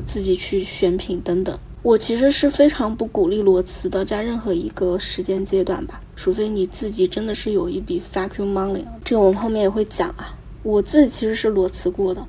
[0.06, 1.58] 自己去选品等等。
[1.86, 10.36] 我其实是非常不鼓励裸辞的，在任何一个时间阶段吧，除非你自己真的是有一笔 fuck you money，这个我们后面也会讲啊。
[10.64, 12.26] 我自己其实是裸辞过的，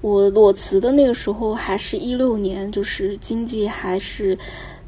[0.00, 4.36] 我裸辞的那个时候还是一六年，就是经济还是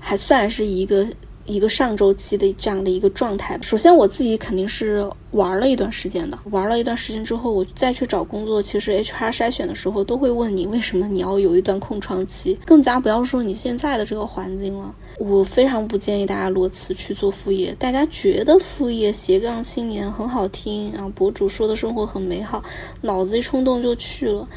[0.00, 1.06] 还算是一个。
[1.44, 3.58] 一个上周期的这样的一个状态。
[3.62, 14.94] 首先，我自己肯定是玩了一段时间的，玩了一段时间之后，我再去找工作，其实 HR 筛选的时候都会问你为什么你要有一段空窗期，更加不要说你现在的这个环境了。
[15.18, 17.74] 我非常不建议大家裸辞去做副业。
[17.78, 22.62] 大家觉得副业斜杠青年很好听，然后博主说的生活很美好，
[23.00, 24.48] 脑子一冲动就去了。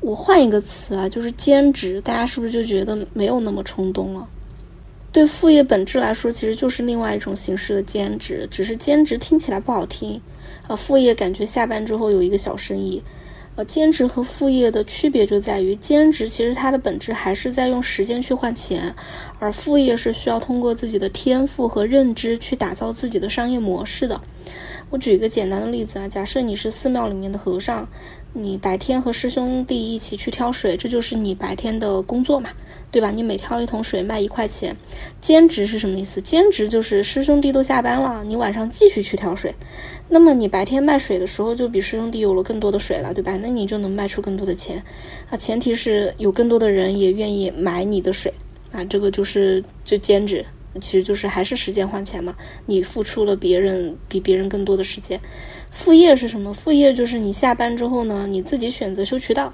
[0.00, 4.28] 我换一个词啊，就是兼职，大家是不是就觉得没有那么冲动了？
[5.12, 10.18] 对副业本质来说，其实就是另外一种形式的兼职，只是兼职听起来不好听，
[10.66, 13.02] 啊，副业感觉下班之后有一个小生意，
[13.54, 18.94] 呃，兼职和副业的区别就在于，兼职其实它的本质还是在用时间去换钱，
[19.38, 24.18] 而副业是需要通过自己的天赋和认知去打造自己的商业模式的。
[24.88, 27.86] 我举一个简单的例子啊，假设你是寺庙里面的和尚。
[28.34, 32.48] 你白天和师兄弟一起去挑水，这就是你白天的工作嘛，
[32.90, 33.10] 对吧？
[33.10, 34.74] 你每挑一桶水卖一块钱。
[35.20, 36.20] 兼职是什么意思？
[36.22, 39.54] 兼职就是师兄弟都下班了，你晚上继续去挑水。
[40.08, 43.36] 那么你白天卖水的时候，就比师兄弟有了更多的水了，对吧？
[43.36, 44.82] 那你就能卖出更多的钱。
[45.28, 48.32] 啊，前提是有更多的人也愿意买你的水。
[48.70, 50.44] 啊，这个就是这兼职。
[50.80, 55.20] 其实就是还是时间换钱嘛，你付出了别人比别人更多的时间。
[55.72, 56.52] 副业是什么？
[56.52, 59.50] 副业就是你下班之后呢，你自己选择修渠道，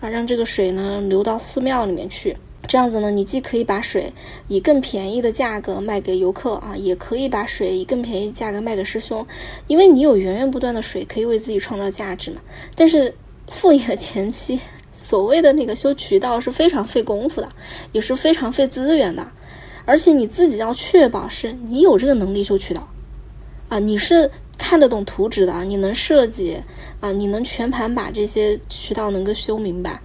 [0.00, 2.34] 啊，让这个水呢流到寺庙里面去。
[2.66, 4.12] 这样子呢，你既可以把水
[4.48, 9.24] 以更便宜的价格卖给游客啊，也可以把水以更便宜的价格卖给师兄，
[9.68, 12.40] 因为你有源源不断的水可以为自己创造价值嘛。
[12.74, 13.14] 但是
[13.48, 14.58] 副业前期，
[14.90, 17.48] 所谓的那个修渠道是非常费功夫的，
[17.92, 19.26] 也是非常费资源的。
[19.84, 22.86] 而且你自己要确保是你有这个能力修渠道，
[23.68, 26.60] 啊，你是看得懂图纸的，你能设计，
[27.00, 29.98] 啊，你能全盘把这些渠道能够修明白。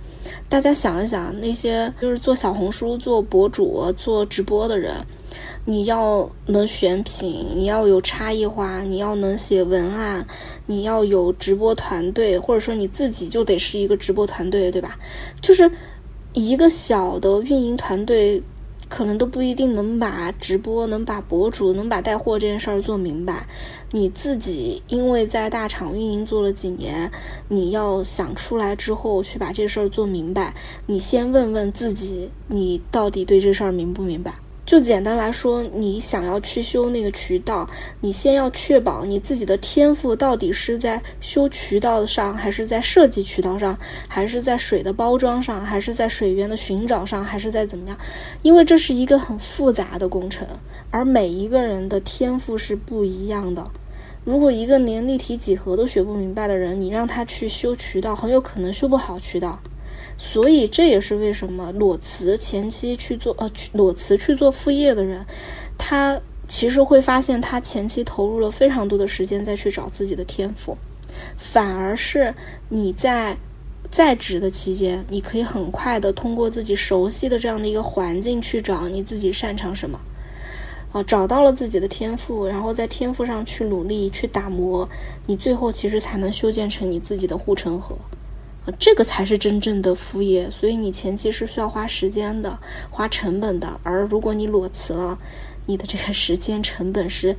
[0.48, 4.94] 大家想一想，那些就是做小红书、做博主、做直播的人，
[5.66, 10.26] 你要能选品，你要有差异化，你要能写文案，
[10.66, 14.98] 你要有直播团队，或者说你自己就得是一个直播团队，对吧？
[15.42, 15.70] 就是
[16.32, 18.42] 一个小的运营团队。
[18.93, 23.47] 可能都不一定能把直播、能把博主、能把带货这件事儿做明白。
[23.89, 27.12] 你自己因为在大厂运营做了几年，
[27.47, 30.53] 你要想出来之后去把这事儿做明白，
[30.86, 34.36] 你先问问自己，你到底对这事儿明不明白？
[34.65, 47.97] 就简单来说，你想要去修那个渠道，你先要确保你自己的天赋到底是在修渠道上，还是在设计渠道上，还是在水的包装上，还是在水源的寻找上，还是在怎么样？
[48.41, 50.47] 因为这是一个很复杂的工程，
[50.89, 53.69] 而每一个人的天赋是不一样的。
[54.23, 59.60] 如果一个连立体几何都学不明白的人，你让他去修渠道，很有可能修不好渠道。
[60.18, 65.26] 所以这也是为什么裸辞前期去做呃去裸辞去做副业的人，
[65.78, 70.78] 他其实会发现他前期投入了非常多的时间再去找自己的天赋，
[71.38, 72.34] 反而是
[72.70, 73.36] 你在
[73.89, 80.00] 在职的期间，你可以很快的通过自己熟悉的这样的一个环境去找你自己擅长什么，
[80.92, 84.88] 啊，找到了自己的天赋，然后在天赋上去努力去打磨，
[85.26, 87.96] 你最后其实才能修建成你自己的护城河。
[88.80, 92.58] 这个才是真正的副业，所以你前期是需要花时间的、
[92.89, 93.80] 花成本的。
[93.84, 95.17] 而如果你裸辞了，
[95.65, 97.36] 你的这个时间成本是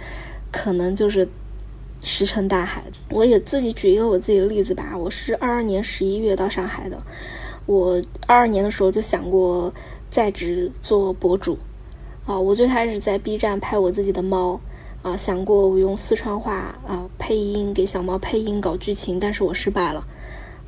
[0.53, 1.27] 可能就是
[2.03, 2.85] 石沉大海。
[3.11, 7.03] 我也自己举一个我自己的例子吧，我是二二年十一月到上海的，
[7.65, 7.95] 我
[8.27, 9.73] 二二年的时候就想过
[10.11, 11.59] 在职做博主
[12.27, 14.61] 啊，我最开始在 B 站拍我自己的猫
[15.01, 20.07] 啊，想过我用四川话啊配音给小猫配音搞剧情，但是我失败了。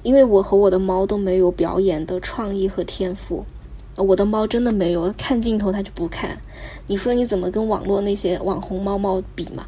[0.07, 3.45] 因为我和我的猫都没有表演的创意和天赋，
[3.97, 6.39] 我的猫真的没有看镜头它就不看，
[6.87, 9.67] 你说你怎么跟网络那些网红猫猫比嘛？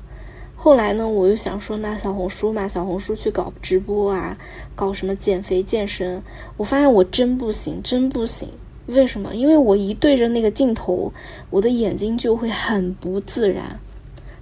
[0.54, 4.38] 后来呢，我又想说那小红书嘛，小红书去搞直播啊，
[4.76, 6.22] 搞什么减肥健身，
[6.56, 8.48] 我发现我真不行，真不行。
[8.86, 9.34] 为什么？
[9.34, 11.12] 因为我一对着那个镜头，
[11.50, 13.76] 我的眼睛就会很不自然。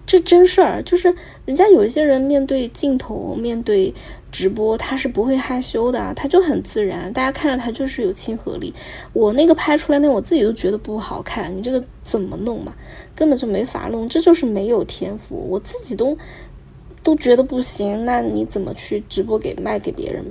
[0.05, 1.13] 这真事儿，就是
[1.47, 3.95] 人家有一些人面对镜头，面对。
[4.37, 8.71] 直播他是不会害羞的，他就很自然，大家看着他就是有亲和力。
[9.15, 12.75] 我那个拍出来那我自己都觉得不好看，你这个怎么弄嘛？
[13.15, 16.15] 根本就没法弄，这就是没有天赋，我自己都
[17.03, 20.23] 都觉得不行，那你怎么去直播给卖给别人？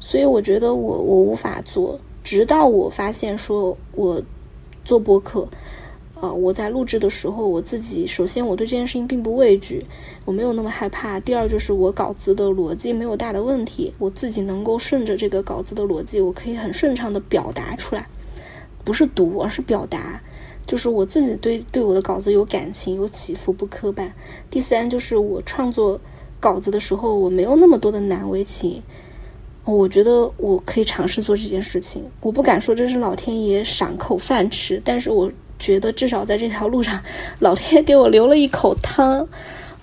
[0.00, 4.20] 所以我觉得我我无法做，直到我发现说我
[4.84, 5.46] 做播客。
[6.22, 9.84] 呃，我在录制的时候，我自己首先我对这件事情并不畏惧，
[10.24, 11.18] 我没有那么害怕。
[11.18, 18.06] 第二就是我稿子的逻辑没有大的问题，我自己能够顺着这个稿子的逻辑，我可以很顺畅的表达出来，
[18.84, 20.22] 不是读，而是表达，
[20.64, 24.08] 就是我自己对对我的稿子有感情，有起伏，不磕绊。
[24.48, 26.00] 第三就是我创作
[26.38, 28.80] 稿子的时候，我没有那么多的难为情，
[29.64, 32.04] 我觉得我可以尝试做这件事情。
[32.20, 35.28] 我不敢说这是老天爷赏口饭吃，但是我。
[35.62, 37.00] 觉得至少在这条路上，
[37.38, 39.20] 老天给我留了一口汤，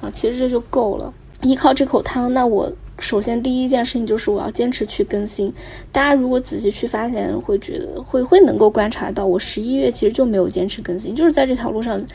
[0.01, 1.13] 啊，其实这就够了。
[1.41, 2.69] 依靠这口汤，那我
[2.99, 5.53] 首先第一件事情就是我要坚持去更新。
[5.89, 12.05] 大家如果仔细去发现，会觉得会会能够观察到，我十一月其实就没有坚持更新，就是在这条路上，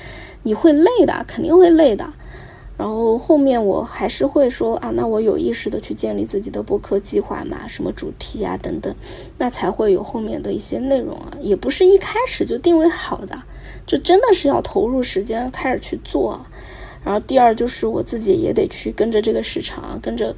[0.42, 2.06] 你会累的，肯定会累的。
[2.76, 8.92] 然后后面我还是会说啊，那我有意识的去建立自己的播客计划嘛，什么主题啊等等，
[9.38, 13.40] 那才会有后面的一些内容啊，也不是一开始就定位好的，
[13.86, 16.40] 就真的是要投入时间开始去做。
[17.04, 20.34] 然后第二就是我自己也得去跟着这个市场，跟着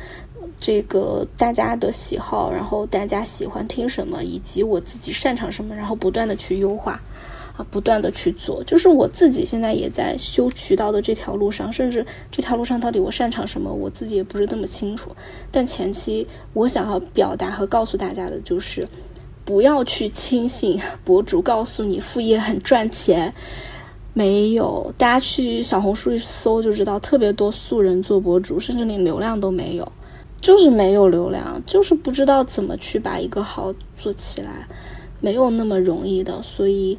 [0.59, 7.01] 这个大家的喜好，然后大家喜欢听什么，以及我自己擅长什么，然后不断的去优化。
[7.57, 15.11] 啊，不断的去做，就是我自己现在也在修渠道的这条路上，甚至这条路上到底我擅长什么，我自己也不是那么清楚。
[15.51, 18.87] 但前期我想要表达和告诉大家的就是，
[19.47, 23.33] 不要去轻信博主告诉你副业很赚钱，
[24.13, 29.93] 没有，大家去小红书一搜就知道，特别多素人做博主，甚至连流量都没有，
[30.41, 34.67] 就是没有流量，就是不知道怎么去把一个号做起来，
[35.21, 36.99] 没有那么容易的，所以。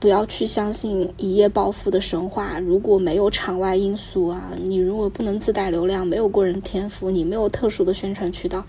[0.00, 2.58] 不要去相信一夜暴富的神话。
[2.58, 8.64] 如果没有场外因素啊，你如果不能自带流量，没有过人天赋，你没有特殊的宣传渠道，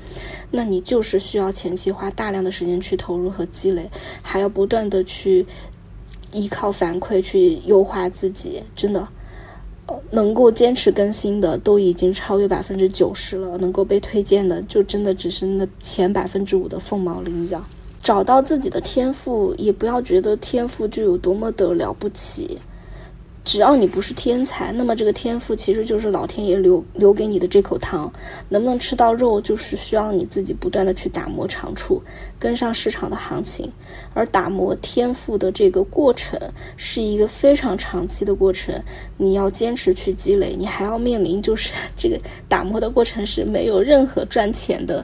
[0.51, 3.89] 那你就是需要前期花大量的时间去投入和积累，
[4.21, 5.45] 还要不断的去
[6.33, 8.61] 依靠反馈去优化自己。
[8.75, 9.07] 真的，
[9.85, 17.63] 呃能够坚持更新的都已经超越百分之九十了，能够被推荐的就真的只是那前百分之五的凤毛麟角。
[18.01, 22.59] 找到自己的天赋，也不要觉得天赋就有多么的了不起。
[23.43, 28.11] 只要你不是天才，那么这个天赋其实就是老天爷留留给你的这口汤。
[28.49, 31.99] 能不能吃到肉，就是需要你自己不断的去打磨长处，
[32.37, 33.67] 跟上市场的行情。
[34.13, 36.39] 而打磨天赋的这个过程
[36.77, 38.79] 是一个非常长期的过程，
[39.17, 45.03] 你要坚持去积累，你还要面临就是这个打磨的过程是没有任何赚钱的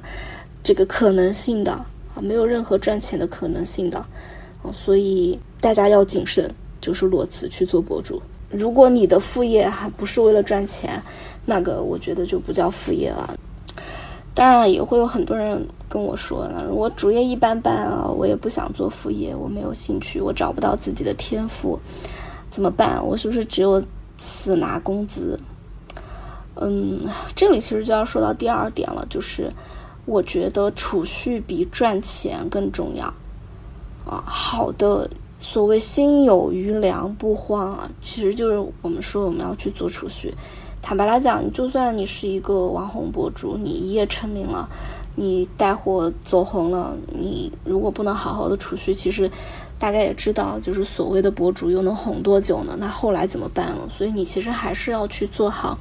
[0.62, 1.86] 这个可能性的。
[2.22, 4.04] 没有任何赚钱的可能性的，
[4.74, 8.22] 所以大家要谨慎，就是裸辞去做博主。
[8.50, 11.02] 如果你的副业还不是为了赚钱，
[11.46, 13.38] 那个我觉得就不叫副业了。
[14.34, 21.80] 当然也会有很多人跟我说呢，我主业一般般啊，我也不想做副业，我没有兴趣，我找不到自己的天赋，
[22.50, 23.06] 怎么办？
[23.06, 23.84] 我是不是只有
[24.18, 25.40] 死拿工资？
[26.56, 27.02] 嗯，
[27.36, 29.52] 这里其实就要说到第二点了，就是。
[30.08, 33.06] 我觉得储蓄比赚钱更重要
[34.06, 34.24] 啊！
[34.26, 40.34] 好的，所谓心有余粮不慌啊，其实就是我们说我们要去做储蓄。
[40.82, 44.70] 坦白来讲，就算你是一个网红博主，你一夜成名了，
[45.16, 49.30] 你带货走红了，你如果不能好好的储蓄，其实
[49.78, 52.78] 大家也知道，就是所谓的博主又能红多久呢？
[52.80, 53.90] 那后来怎么办了？
[53.90, 55.78] 所以你其实还是要去做好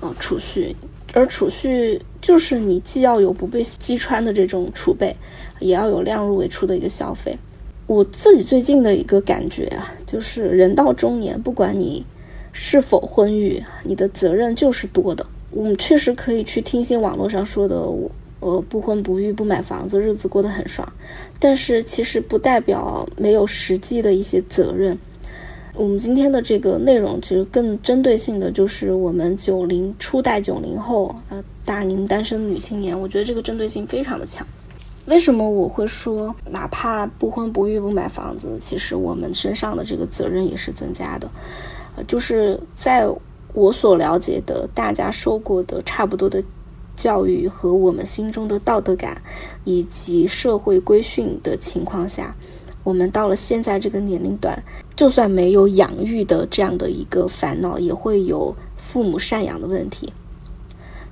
[0.00, 0.74] 呃储蓄。
[1.12, 5.14] 而储蓄就是你既要有不被击穿的这种储备，
[5.60, 7.36] 也要有量入为出的一个消费。
[7.86, 12.04] 我自己最近的一个感觉啊，就是人到中年，不管你
[12.52, 15.26] 是否婚育，你的责任就是多的。
[15.50, 17.76] 我们确实可以去听信网络上说的，
[18.40, 20.90] 呃，不婚不育不买房子，日子过得很爽，
[21.38, 24.98] 但是其实不代表没有实际的一些责任。
[25.74, 34.46] 我们今天的这个内容其实更针对性的就是我们九零初代九零后，呃，大龄单身女青年，我觉得这个针对性非常的强。
[35.06, 41.30] 为什么我会说，哪怕不婚不育不买房子，其实我们身上的这个责任也是增加的？
[41.96, 43.08] 呃，就是在
[43.54, 46.44] 我所了解的，大家受过的差不多的
[46.94, 49.22] 教育和我们心中的道德感
[49.64, 52.36] 以及社会规训的情况下。
[52.84, 54.60] 我们到了现在这个年龄段，
[54.94, 60.12] 就算没有养育的这样的一个烦恼，也会有父母赡养的问题。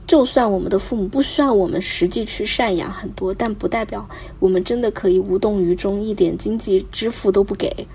[0.06, 4.08] 就算我们的父母不需要我们实际去赡养很多，但不代表
[4.38, 7.86] 我们真的可以无动于衷，一点经济支付都不给。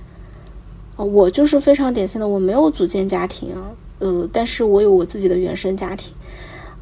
[0.95, 3.53] 哦我就是非常典型的，我没有组建家庭，
[3.99, 6.13] 呃，但是我有我自己的原生家庭。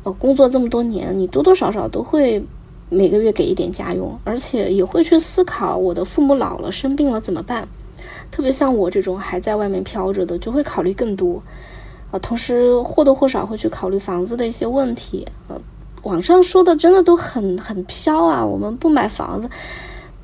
[0.03, 2.43] 呃，工作这么多年，你多多少少都会。
[2.89, 7.67] 每个月给一点家用，而且也会去思考我的父母老了生病了怎么办。
[8.33, 11.39] 特别像我这种还在外面飘着的，就会考虑更多。
[12.09, 15.23] 啊，同时或多或少会去考虑房子的一些问题。
[15.47, 15.55] 呃，
[16.01, 18.43] 网上说的真的都很很飘啊。
[18.43, 19.47] 我们不买房子，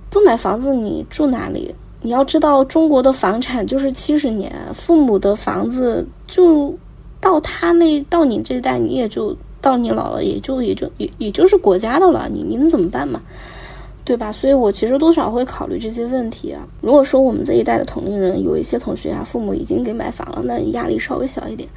[0.10, 1.76] 不买房子你住哪里？
[2.02, 6.76] 你要知道，中国的房产就是七十年，父母的房子就
[7.22, 9.38] 到他那到你这代你也就。
[9.62, 13.22] 到你老了，也就也就也也就是国家的了，你你能怎么办嘛？
[14.10, 14.32] 对吧？
[14.32, 16.68] 所以我其实多少会考虑这些问题啊。
[16.82, 21.70] 如果说我们这一代的同龄人有一些同学啊，父母已经给买房了，那压力稍微小一点。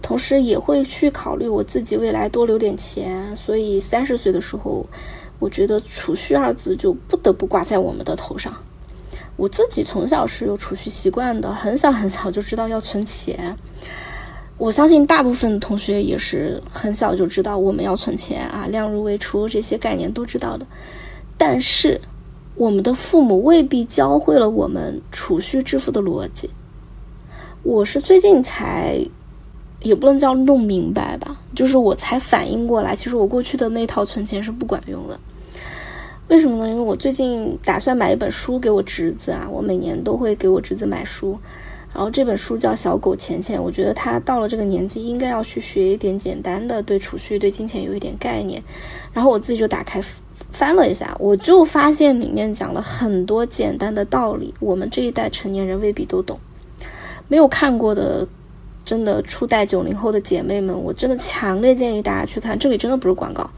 [0.00, 4.86] 同时也会去考虑我自己未来多留点钱，所以三十岁的时候，
[5.38, 8.56] 我觉得储蓄二字就不得不挂在我们的头上。
[9.36, 13.54] 我自己从小是有储蓄习惯的，很小很小就知道要存钱。
[14.56, 20.66] 我相信大部分同学也是很小就知道我们要存钱啊，量入为出这些概念都知道的。
[21.42, 21.98] 但是，
[22.54, 26.50] 我们的父母未必教会了我们储蓄致富的逻辑。
[27.62, 29.02] 我是最近才，
[29.80, 35.18] 也不能叫弄明白吧，就是我才反应过来，其实我过去的那套存钱是不管用的。
[36.28, 36.68] 为什么呢？
[36.68, 41.38] 因为我最近打算买一本书给我侄子啊，我每年都会给我侄子买书。
[41.94, 48.62] 然后这本书叫《小狗钱钱》，我觉得他到了这个年纪，应该要去学一点简单的对储蓄、对金钱有一点概念。
[49.12, 50.00] 然后我自己就打开
[50.52, 56.38] 翻了一下，我就发现里面讲了很多简单的道理，我们这一代成年人未必都懂。
[57.28, 58.26] 没有看过的，
[58.84, 62.58] 真的初代九零后的姐妹们，我真的强烈建议大家去看。
[62.58, 63.48] 这里真的不是广告。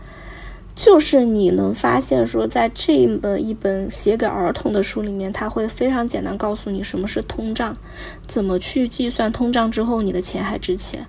[0.75, 7.77] 就是你能发现说，在这么一本写给儿童的书里面，他会非常简单告诉你什么是通胀，
[8.27, 11.07] 怎么去计算通胀之后你的钱还值钱。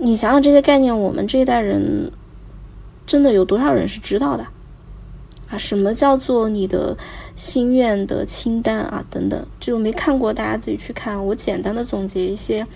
[0.00, 2.10] 你想想这些概念，我们这一代人
[3.04, 4.46] 真的有多少人是知道的
[5.48, 5.58] 啊？
[5.58, 6.96] 什么叫做你的
[7.36, 9.04] 心愿的清单啊？
[9.10, 11.24] 等等，就没看过，大家自己去看。
[11.26, 12.66] 我简单的总结一些。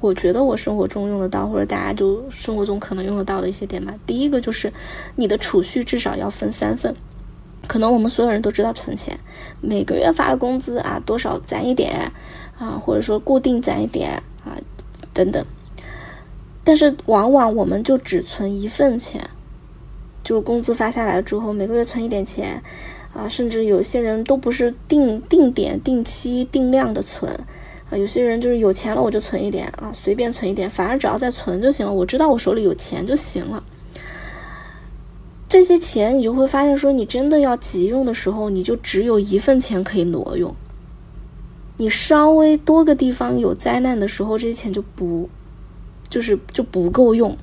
[0.00, 3.92] 我觉得我生活中用得到，或者大家就生活中可能用得到的一些点吧。
[4.06, 4.72] 第一个就是，
[5.16, 6.94] 你的储蓄至少要分三份。
[7.66, 9.18] 可能我们所有人都知道存钱，
[9.60, 12.12] 每个月发的工资啊，多少攒一点
[12.56, 14.56] 啊，或者说固定攒一点啊，
[15.12, 15.44] 等等。
[16.62, 19.28] 但是往往我们就只存一份钱，
[20.28, 22.62] 就是工资发下来之后，每个月存一点钱
[23.14, 27.32] 啊，甚至有些人都不是定定点、定期、定量的存。
[27.88, 31.90] 啊，有些人就是有钱了我就存一点啊，随便存一点，反正只要在存就行了。
[31.90, 33.64] 我知道我手里有钱就行了。
[35.48, 40.54] 这些钱你就会发现，说你真的要急用的时候，你就只有一份钱可以挪用。
[41.78, 45.30] 你稍微多个地方有灾难的时候，这些钱就不，
[46.06, 47.34] 就是就不够用。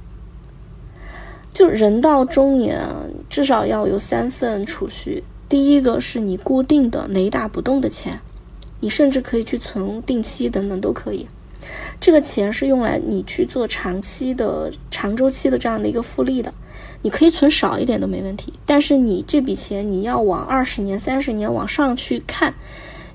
[1.56, 2.86] 就人到中年，
[3.30, 5.24] 至少要有三份储蓄。
[5.48, 8.20] 第一个是你固定的雷打不动的钱。
[8.82, 11.26] 你甚至可以去存定期等等都可以，
[12.00, 16.54] 这个钱是用来你去做长期的长周期的这样的一个复利的，
[17.02, 18.54] 你可以存少一点都没问题。
[18.66, 22.54] 但是你这笔钱你要往二十年、三十年往上去看，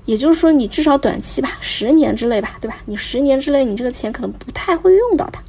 [0.05, 2.77] 也就是说你至少短期吧，十年之内吧，对吧？
[2.85, 5.41] 你十年之内你这个钱可能不太会用到它，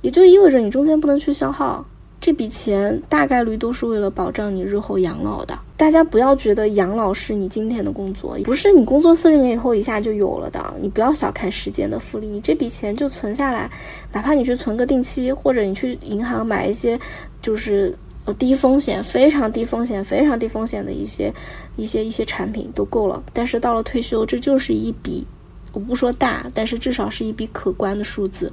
[0.00, 1.84] 也就意味着你中间不能去消耗。
[2.20, 5.56] 这笔钱大概率都是为了保障你日后养老的。
[5.76, 10.74] 大家不要觉得养老是你今天的工作，不是你工作四十年以后一下就有了的。
[10.80, 13.70] 你不要小看时间的复利，你这笔钱就存下来，
[14.12, 16.98] 哪怕你去存个定期，或者你去银行买一些，
[17.40, 21.32] 就是呃低风险、非常低风险、非常低风险的一些
[21.76, 23.22] 一些一些产品都够了。
[23.32, 25.24] 但是到了退休，这就是一笔，
[25.72, 28.52] 我不说大，但是至少是一笔可观的数字。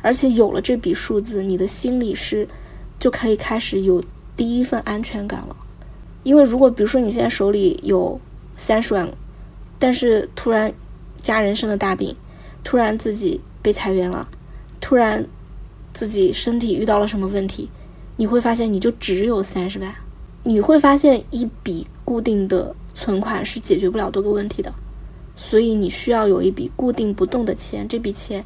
[0.00, 2.46] 而且有了这笔数字，你的心里是。
[2.98, 4.00] 就可以开始有
[4.36, 5.56] 第一份安全感了，
[6.22, 8.20] 因为如果比如说你现在手里有
[8.56, 9.12] 三十万，
[9.76, 10.72] 但是突然
[11.20, 12.14] 家人生了大病，
[12.62, 14.28] 突然自己被裁员了，
[14.80, 15.26] 突然
[15.92, 17.68] 自己身体遇到了什么问题，
[18.16, 19.92] 你会发现你就只有三十万，
[20.44, 24.72] 你会发现一笔固定的存款是解决不了多个问题的，
[25.34, 28.44] 所以你需要有一笔固定不动的钱，这笔钱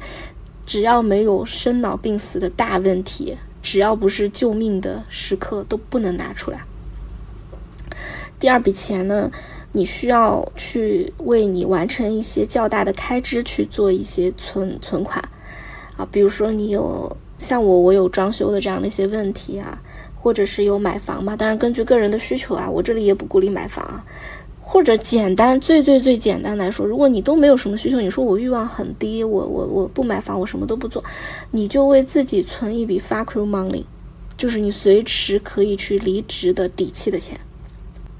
[0.67, 3.35] 只要没有生老病死的大问题。
[3.59, 6.61] 只要不是救命的时刻，都不能拿出来。
[8.39, 9.29] 第二笔钱呢，
[9.73, 15.21] 你需要去为你完成一些较大的开支去做一些存存款
[15.97, 19.81] 啊，比如说你有像我，我有装修的这样的一些问题啊，
[20.15, 21.35] 或者是有买房嘛。
[21.35, 24.05] 当然，根据个人的需求啊，我这里也不鼓励买房啊。
[24.69, 31.01] 或者简单最最最简单来说，如果你都没有什么需求，你说我欲望很低，我我我不买房，我什么都不做，
[31.51, 33.85] 你就为自己存一笔 fuck you money，
[34.35, 37.39] 就是你随时可以去离职的底气的钱。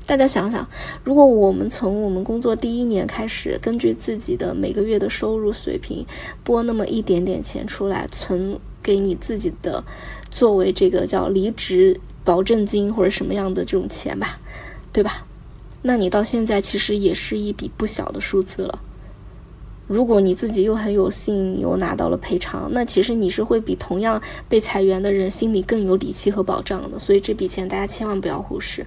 [0.05, 0.65] 大家想想，
[1.03, 6.05] 如果我们从我们工作第一年开始，根据自己的每个月的收入水平
[6.45, 9.83] 拨那么一点点钱出来存给你自己的，
[10.31, 14.39] 作为这个叫离职保证金或者什么样的这种钱吧，
[14.93, 15.25] 对吧？
[15.81, 18.79] 那你到现在其实也是一笔不小的数字了。
[19.87, 26.99] 如果你自己又很有幸，你又拿到了赔偿，那其实你是会比同样被裁员的人心里更有底气和保障的。
[26.99, 28.85] 所以这笔钱大家千万不要忽视。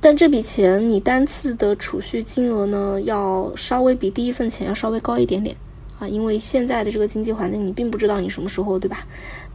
[0.00, 5.54] 但这笔钱你单次的储蓄金额呢，要稍微比第一份钱要稍微高一点点
[5.98, 9.06] 啊，因为现在的这个经济环境，你并不知道你什么时候，对吧？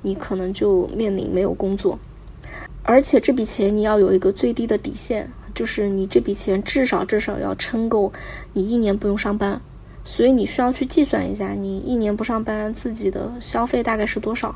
[0.04, 1.98] 你可能就面临没有工作，
[2.84, 5.32] 而且这笔钱你要有一个最低的底线。
[5.56, 8.14] 就是你这笔钱至少至少要撑够
[8.54, 9.60] 你一年不用上班，
[10.04, 14.54] 所以你需要去计算一下，你一年不上班自己的消费大概是多少。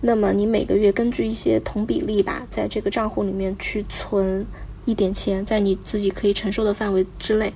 [0.00, 4.44] 那么你每个月根据一些同比例吧，在这个账户里面去存
[4.84, 7.50] 一点钱，在你自己可以承受的范围之内。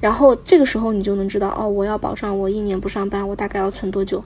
[0.00, 4.22] 然后这个时候你就能知道，哦，我要保障我一年不上班，我大概要存多久？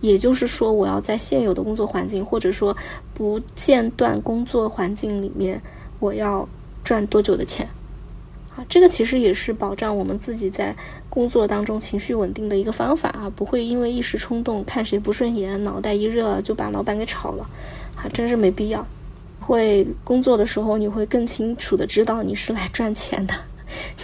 [0.00, 2.74] 也就是说，我要在现有的工作环境，或者说
[3.12, 5.60] 不间断工作环境里面，
[6.00, 6.48] 我要
[6.88, 7.68] 赚多久的钱？
[8.56, 10.74] 啊，这个其实也是保障我们自己在
[11.10, 17.46] 工作当中情绪稳定的一个方法啊，不会因为一时冲动看谁不顺眼，脑袋一热就把老板给炒了，
[17.94, 18.86] 啊，真是没必要。
[19.38, 23.34] 会工作的时候，你会更清楚的知道你是来赚钱的。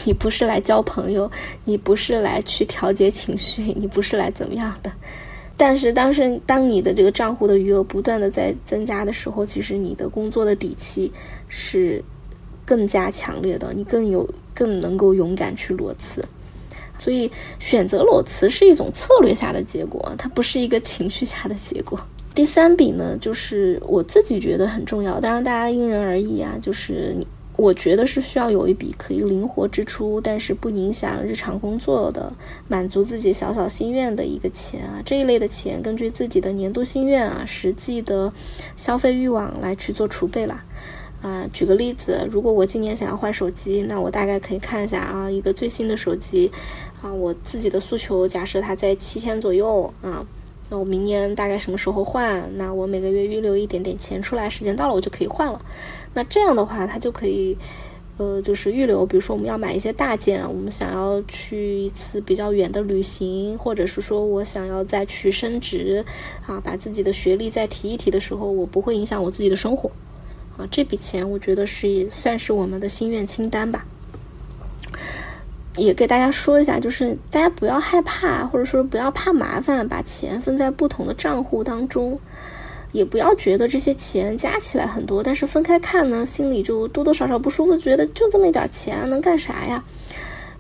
[0.05, 1.30] 你不是来交朋友，
[1.64, 4.93] 你不是来去调节情绪，你不是来怎么样的？
[5.57, 11.11] 但是，当时当你的这个账户的余额不断的在增加的时候，其实你的工作的底气
[11.49, 12.03] 是
[12.65, 16.25] 更加强烈的，你更有更能够勇敢去裸辞。
[16.99, 22.01] 所以，选择裸辞是一种策略下的结果，它不是一个情绪下的结果。
[22.35, 27.27] 第三笔呢，就是我自己觉得很重要，当然大家因人而异啊，就是你。
[27.57, 32.33] 我觉得是需要有一笔可以灵活支出，但是不影响日常工作的，
[32.67, 35.01] 满足自己小小心愿的一个钱啊。
[35.05, 38.33] 这一类的钱，根据自己的年度心愿啊，实际的
[38.77, 40.65] 消费欲望来去做储备啦。
[41.25, 46.53] 啊，举个例子，如果我今年想要换手机，那我大概可以看一下啊，一个最新的手机
[47.01, 50.22] 啊，我自己的诉求假设它在七千左右啊，
[50.68, 52.47] 那我明年大概什么时候换？
[52.59, 55.59] 那我每个月预留一点点钱出来，时间到了我就可以换了。
[56.12, 57.57] 那这样的话，它就可以，
[58.18, 59.07] 呃，就是预留。
[59.07, 66.05] 比如说，我们要买一些大件，我们想要去一次比较远的旅行，或者是说我想要再去升职，
[66.47, 69.91] 啊，把自己的学历再提一提的时候，我不会影响我自己的生活，
[70.57, 73.85] 啊，这笔钱我觉得是算是我们的心愿清单吧。
[75.77, 82.19] 也给大家说一下，就是大家不要害怕，或者说不要怕麻烦，把钱分在不同的账户当中。
[82.93, 89.85] 也不要觉得这些钱加起来很多，但是分开看呢，心里就多多少少不舒服，觉得就这么一点钱能干啥呀？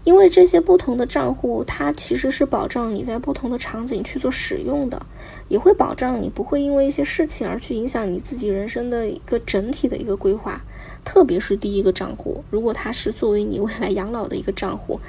[0.04, 5.04] 因为这些不同的账户，它其实是保障你在不同的场景去做使用的，
[5.48, 10.62] 也会保障你不会因为一些事情而去影响你自己人生的一个整体的一个规划。
[11.04, 15.00] 特别是第一个账户，如果它是作为你未来养老的一个账户，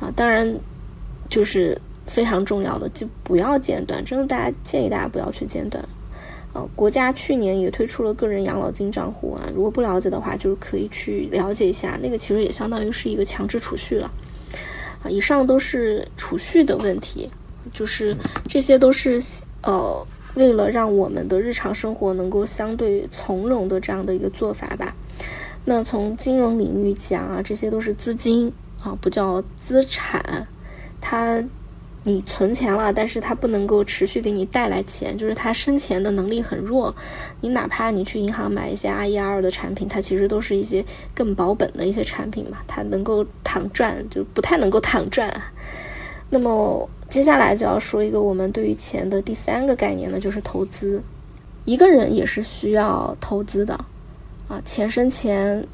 [0.00, 0.56] 啊，当然
[1.28, 4.04] 就是非常重要的，就不要间断。
[4.04, 5.84] 真的，大家建议大家不要去间断。
[6.52, 11.98] 呃，国家去年也推出了个人养老金账户啊，如果不了解的话，就是可以去了解一下。
[12.02, 14.10] 那个其实也相当于是一个强制储蓄了。
[15.02, 17.30] 啊，以上都是储蓄的问题，
[17.72, 18.16] 就是
[18.48, 19.20] 这些都是
[19.62, 24.94] 呃，为了让我们的日常生活能够相对从容的这样的一个做法吧。
[25.64, 30.46] 那从金融领域讲啊，这些都是资金啊，不叫资产，
[31.00, 31.42] 它。
[32.04, 36.92] 你存钱了，但是它不能够持续给你带来钱，就是它生钱的能力很弱。
[37.40, 40.84] 你哪怕你去银行买一些 RER 的产品，它其实都是一些
[41.14, 45.32] 更保本的一些产品嘛，它能够躺赚，就不太能够躺赚。
[46.28, 51.00] 那么接下来就要说一个我们对于钱的第三个概念呢，就是投资。
[51.64, 53.74] 一个人也是需要投资的
[54.48, 55.64] 啊，钱生钱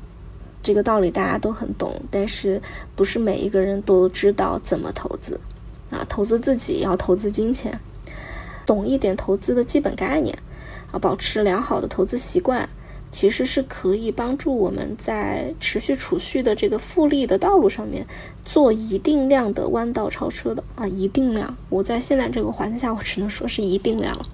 [0.63, 2.61] 这个道理大家都很懂，但是
[2.95, 5.41] 不是每一个人都知道怎么投资。
[5.91, 7.81] 啊，投资自己要投资金钱，
[8.67, 10.37] 懂一点投资的基本概念，
[10.93, 12.69] 啊，保持良好的投资习惯，
[13.11, 18.07] 其实是可以帮助我们在持续储蓄的这个复利的道路上面
[18.45, 21.57] 做一定量的弯道超车的啊，一定量。
[21.71, 24.27] 我在现在这个环境下，我只能说是一定量了。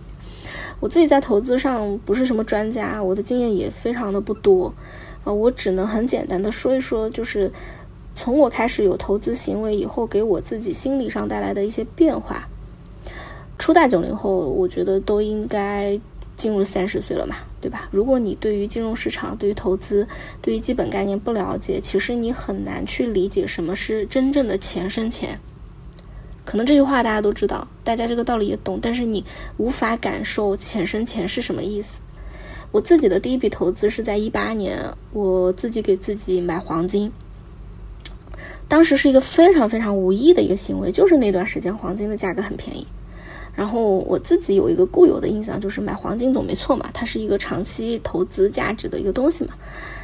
[0.81, 4.75] 我自己在投资上不是什么专家，我的经验也非常的不多，
[5.23, 7.49] 啊，我只能很简单的说一说，就是。
[8.15, 12.49] 从我开始有投资行为以后，给我自己心理上带来的一些变化。
[13.59, 15.99] 初代九零后，我觉得都应该
[16.37, 17.89] 进入三十岁了嘛，对吧？
[17.91, 20.07] 如果你对于金融市场、对于投资、
[20.41, 25.39] 对于基本概念不了解，其实你很难去理解什么是真正的钱生钱。
[26.45, 29.25] 可能这句话大家都知道，大家这个道理也懂，但是你
[29.57, 32.01] 无法感受钱生钱是什么意思。
[32.71, 34.79] 我自己的第一笔投资是在一八年，
[35.13, 37.11] 我自己给自己买黄金。
[38.67, 42.87] 当时是一个非常非常无意的一个行为，就是那段时间黄金的价格很便宜，
[43.55, 49.53] 然后我自己有一个固有的印象，就是买黄金总没错嘛，它是一个长期投资价值的一个东西嘛，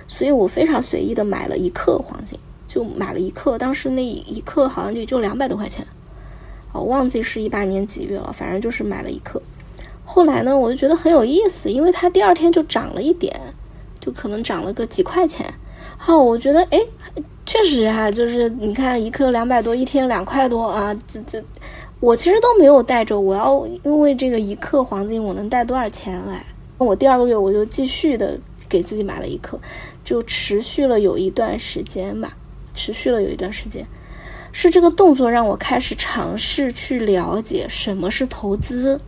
[0.07, 2.39] 所以我非常随意的买了一克黄金，
[2.69, 5.85] 就买了一克，当时那一克好像也就两百多块钱，
[6.73, 9.43] 我忘记是一八年几月了，反正就是买了一克。
[10.05, 13.41] 后来呢，我就觉得很有意思，因为它第二天就涨了一点，
[13.99, 15.53] 就可能涨了个几块钱，
[15.97, 16.79] 好，我觉得哎。
[17.51, 21.43] 确实啊，就是你看一克两百多，一天两块多啊，这这，
[21.99, 23.19] 我其实都没有带着。
[23.19, 26.41] 我要因为这个一克黄金，我能带多少钱来？
[26.79, 28.39] 我第二个月我就继续的
[28.69, 29.59] 给自己买了一克，
[30.05, 32.37] 就持续了有一段时间吧，
[32.73, 33.85] 持续了有一段时间。
[34.53, 39.01] 是这个动作让我开始尝试去了解什么是投资，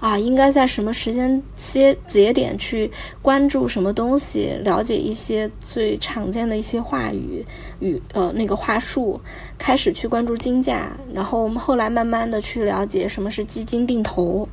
[0.00, 2.90] 啊，应该在什么时间节节点去
[3.20, 7.44] 关注什么东西，了解一些最常见的一些话语
[7.80, 9.20] 与呃那个话术，
[9.58, 14.48] 开始去关注金价，然后我们后来慢慢的去了解什么是基金定投。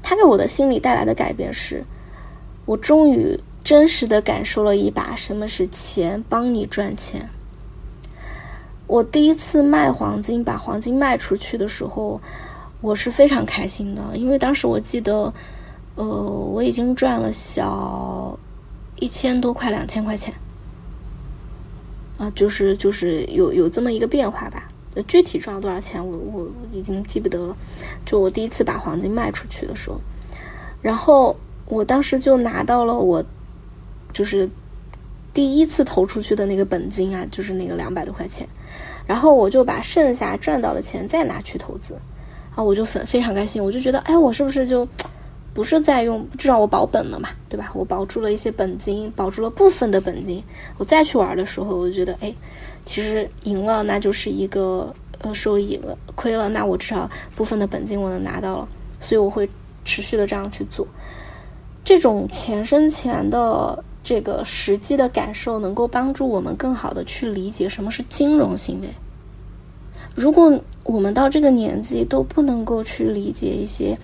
[0.00, 1.84] 它给我的心理带来的改变是，
[2.66, 7.28] 我终于真实的感受了一把什么是钱帮你赚钱。
[8.86, 12.20] 我第一次卖黄金，把黄金卖出去的时候，
[12.84, 15.32] 我是非常开心的，因为当时我记得，
[15.94, 18.38] 呃，我已经赚了小
[19.00, 20.34] 一千多块、两千块钱，
[22.18, 24.68] 啊，就是就是有有这么一个变化吧。
[25.08, 27.56] 具体赚了多少钱，我我已经记不得了。
[28.04, 29.98] 就我第一次把黄金卖出去的时候，
[30.82, 33.24] 然后我当时就拿到了我
[34.12, 34.46] 就是
[35.32, 38.46] 第一次投出去的那个本金啊，就是那个两百多块钱。
[39.06, 41.94] 然后我就把剩下赚到的钱再拿去投资，
[42.54, 44.86] 啊，我就非非常开心，我就觉得，哎，我是不是就
[45.52, 47.70] 不是在用，至少我保本了嘛，对吧？
[47.74, 50.42] 我保住了一些本金，保住了部分的本金，
[50.78, 52.32] 我再去玩的时候，我就觉得，哎，
[52.84, 58.68] 其实赢了那就是一个呃收益了，亏了那我至少部分的本金我能拿到了，
[59.00, 59.48] 所以我会
[59.84, 60.86] 持续的这样去做，
[61.84, 63.82] 这种钱生钱的。
[64.06, 68.88] 这个实际的感受能够帮助我们更好的去理解什么是金融行为。
[70.14, 73.98] 如果我们到这个年纪都不能够去理解一些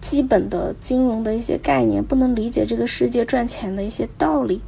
[0.00, 4.60] 基本的金融的一些概念，不能理解这个世界赚钱的一些道理，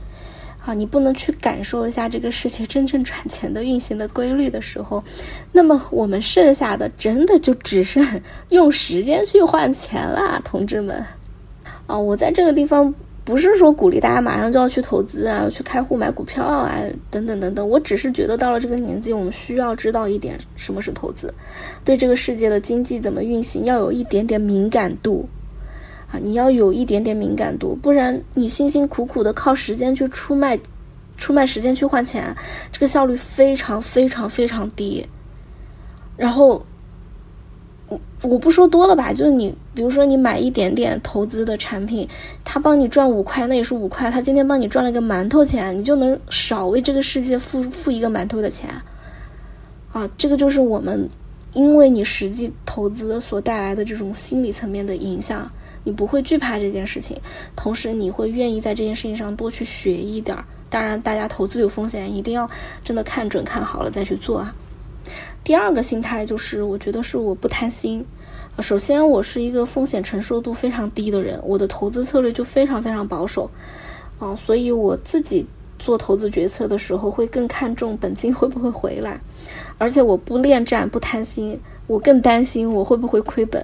[0.65, 5.05] 啊，你不能去感受一下这个世界真正赚钱的运行的规律的时候，
[5.53, 8.05] 那么我们剩下的真的就只剩
[8.49, 11.05] 用时间去换钱啦，同志们。
[11.87, 12.95] 啊，我在这个地方。
[13.31, 16.75] 不是说鼓励大家马上就要去投资啊，去开户买股票啊，
[17.13, 17.67] 等等等等。
[17.67, 21.33] 我只是觉得到了这个年纪，我们需要知道一点什么是投资，
[21.85, 25.29] 对这个世界的经济怎么运行要有一点点敏感度
[26.11, 26.19] 啊！
[26.21, 30.59] 你要有一点点敏感度，不然你辛辛苦苦的靠时间去出卖，
[31.17, 32.35] 出卖时间去换钱，
[32.73, 35.07] 这个效率非常非常非常低。
[36.17, 36.67] 然后。
[38.23, 42.09] 我不说多了吧，就是你，比如说你买一点点投资的产品，
[42.45, 44.11] 他帮你赚五块，那也是五块。
[44.11, 48.71] 他今天帮你赚了一个馒头钱，你就能少为这个世界付付一个馒头的钱，
[49.93, 51.09] 啊，这个就是我们
[51.53, 55.51] 因为你实际投资所带来的这种心理层面的影响，
[55.83, 57.17] 你不会惧怕这件事情，
[57.57, 60.45] 同时你会愿意在这件事情上多去学一点儿。
[60.69, 62.49] 当然，大家投资有风险，一定要
[62.85, 64.55] 真的看准看好了再去做啊。
[65.51, 68.07] 第二个心态就是，我觉得是我不贪心。
[68.61, 73.51] 首先，我是一个风险承受度非常低的人，我的投资策略就非常非常保守。
[74.21, 75.45] 嗯，所以我自己
[75.77, 79.21] 做投资决策的时候，会更看重本金会不会回来。
[79.77, 83.61] 而且我不恋战，不贪心，我更担心我会不会亏本。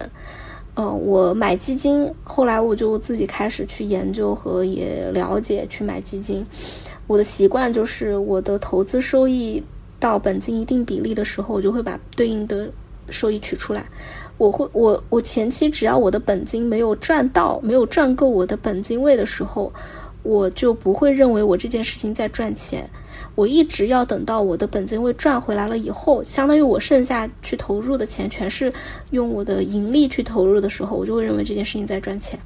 [0.75, 6.45] 嗯，我买基金，后来我就自己开始去研究和也了解去买基金。
[7.07, 9.63] 我的习惯就是，我的投资收益。
[9.99, 12.69] 到本金一定比例的时候，我就会把对应的
[13.11, 13.87] 收益取出来。
[14.39, 19.73] 我会，我我前期只要我的本金没有赚到，没有赚够我的本金位的时候，
[20.23, 22.89] 我就不会认为我这件事情在赚钱。
[23.35, 28.73] 我一直要等到我的本金位赚回来了以后，相当于我剩下去投入的钱全是
[29.11, 32.39] 用我的盈利去投入的时候，我就会认为这件事情在赚钱，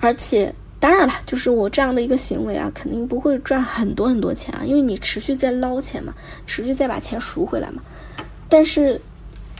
[0.00, 0.52] 而且。
[0.78, 6.14] 当然了，就是我这样的一个行为啊，肯定不会赚很多很多钱啊，因为你持续在捞钱嘛，
[6.46, 7.82] 持续在把钱赎回来嘛。
[8.48, 9.00] 但是，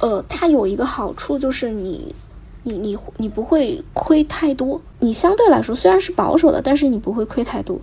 [0.00, 2.14] 呃，它有一个好处，就是你，
[2.62, 4.80] 你，你，你不会亏太多。
[5.00, 7.80] 你相对来说虽然是保守的，但是你不会亏太多。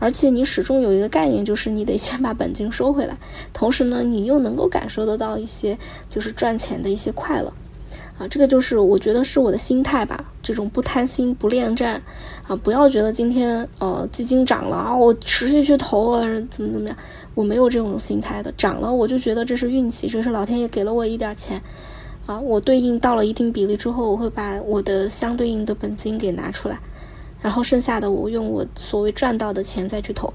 [0.00, 3.18] 而且你始终有一个概念，就是你得先把本金收回来，
[3.52, 5.76] 同时呢，你又能够感受得到一些
[6.08, 7.52] 就是赚钱的一些快乐。
[8.18, 12.02] 啊，这个就是我觉得是我的心态吧，这种不贪心、不恋战，
[12.48, 16.96] 啊，不要觉得今天呃基金涨了啊，我持续去投啊，怎么怎么样，
[17.36, 21.62] 我没有这种心态的，涨了我就觉得这是运气，这是老天爷给了我一点钱，
[22.26, 26.76] 啊，我对应到了一定比例之后，我会把我的相对应的本金给拿出来，
[27.40, 30.26] 然后剩下的我用我所谓赚到的钱再去投，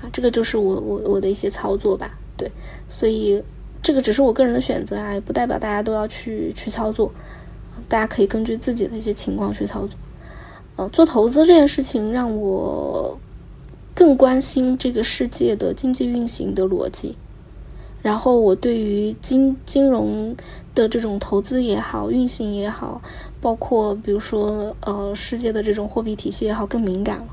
[0.00, 2.50] 啊，这个就是我我我的一些操作吧，对，
[2.88, 3.42] 所以。
[3.86, 7.08] 这个只是我个人的选择啊，也不代表大家都要去去操作。
[7.88, 9.90] 大家可以根据自己的一些情况去操作。
[10.74, 13.16] 呃，做投资这件事情让我
[13.94, 17.14] 更关心这个世界的经济运行的逻辑。
[18.02, 20.34] 然后我对于金金融
[20.74, 23.00] 的这种投资也好，运行也好，
[23.40, 27.26] 包括比如说呃世界的这种货币体系也好，更敏感了。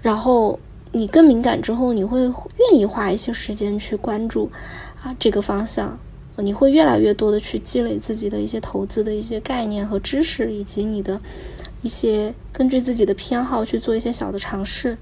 [0.00, 0.56] 然后
[0.92, 4.48] 你更敏感之后，你会愿意花一些时间去关注
[5.04, 5.96] 啊这个方向。
[6.38, 11.20] 你会越来越多的去积累自己的一些投资的一些概念和知识，以及你的
[11.80, 14.98] 一些根据自己的偏好去做一些小的尝试。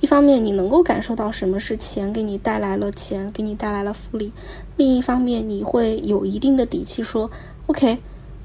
[0.00, 4.32] 一方面，你能够感受到什么是钱给你带来了钱，给你带来了复利；
[4.76, 7.30] 另一方面，你会有一定的底气说
[7.68, 7.98] ：“OK，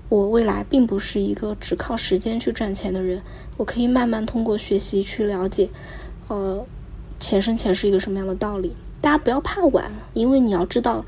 [0.10, 3.20] 我未来并不是一个只靠时间去赚钱的人，
[3.58, 5.68] 我可以慢慢通过学习去了解，
[6.28, 6.64] 呃，
[7.18, 11.04] 钱生钱是一个什么样的道理。”大家不要怕晚，因为你要知道。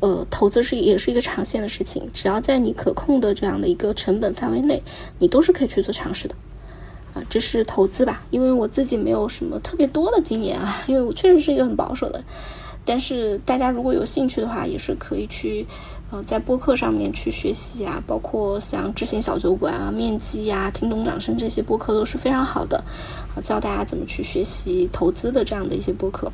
[0.00, 4.80] 呃，投资是也是一个长线的事情，只要在你可控的这样的一个成本范围内，
[5.18, 6.34] 你都是可以去做尝试的，
[7.14, 8.22] 啊，这是投资吧？
[8.30, 12.22] 因为我自己没有什么特别多的经验啊， 因为我确实是一个很保守的，
[12.84, 15.66] 但是大家如果有兴趣的话，也是可以去，
[16.12, 22.76] 呃，在播客上面去学习啊，包括像知行小酒馆啊、面基呀、听懂掌声这些播客都是非常好的，
[23.34, 26.30] 啊，教大家怎么去学习投资的这样的一些播客。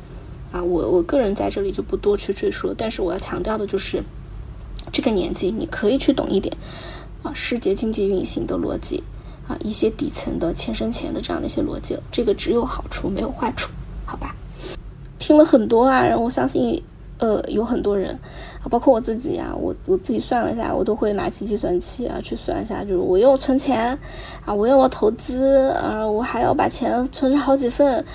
[0.55, 4.01] 啊，我我个人在这里就不多去赘述了，但是我要强调的就是，
[4.89, 6.55] 这个年纪你可以去懂一点
[7.23, 9.03] 啊，世界经济运行的逻辑
[9.49, 13.69] 啊，一些底层的钱生钱的这样的一些逻辑，这个只有好处没有坏处，
[14.05, 14.33] 好吧？
[15.19, 16.81] 听了很多啊，然后我相信
[17.17, 18.17] 呃有很多人
[18.63, 23.99] 啊，包括我自己啊，我我自己算了一下，我都会拿起计算器啊去算一下，就是我又存钱
[24.45, 28.05] 啊，我又要投资啊，我还要把钱存成好几份。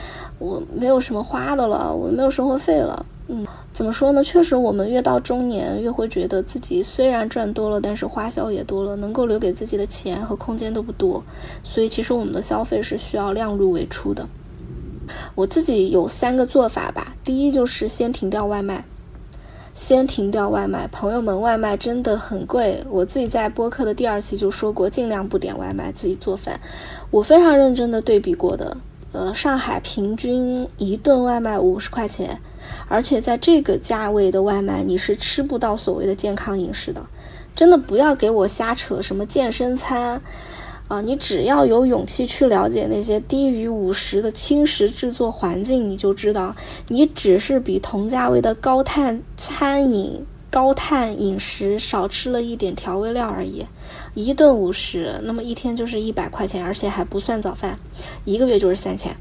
[0.41, 3.07] 我没有什么花的了，我没有生活费了。
[3.29, 4.25] 嗯，怎么说呢？
[4.25, 11.23] 确实，我们越到中年，越会觉得自己虽然赚多了，但是花销也多了，能够留给自己的钱和空间都不多。
[11.63, 14.27] 所以，其实我们的消费是需要量入为出的。
[15.35, 17.15] 我自己有三个做法吧。
[17.23, 18.85] 第一，就是先停掉外卖，
[19.75, 20.89] 先停掉外卖。
[20.89, 22.83] 朋友们，外卖真的很贵。
[22.91, 26.59] 我自己在播客的第二期就说过，尽量不点外卖，自己做饭。
[27.13, 28.77] 我非常认真的对比过的。
[29.13, 32.41] 呃，上海平均一顿外卖五十块钱，
[32.89, 37.05] 而且在这个价位的外卖，你是吃不到所谓的健康饮食的。
[37.55, 40.23] 真的不要给我瞎扯什么健身餐
[40.87, 41.01] 啊！
[41.01, 46.55] 你只要有勇气去了解那些低于五十的轻食制作环境，你就知道，
[46.87, 50.25] 你只是比同价位的高碳餐饮。
[50.51, 53.65] 高碳饮食，少吃了一点调味料而已，
[54.15, 57.79] 一顿五十，那么一天就是一百块钱，而且还不算早饭，
[58.25, 59.17] 一个月就是三千。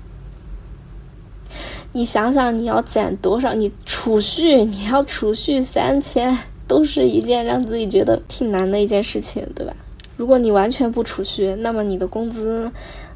[1.92, 3.54] 你想想，你要攒多少？
[3.54, 9.74] 你储蓄，你要储蓄三千，都是一件让自己觉得挺难的一件事情，对吧？
[10.18, 12.72] 如果你完全不储蓄，那么你的工资。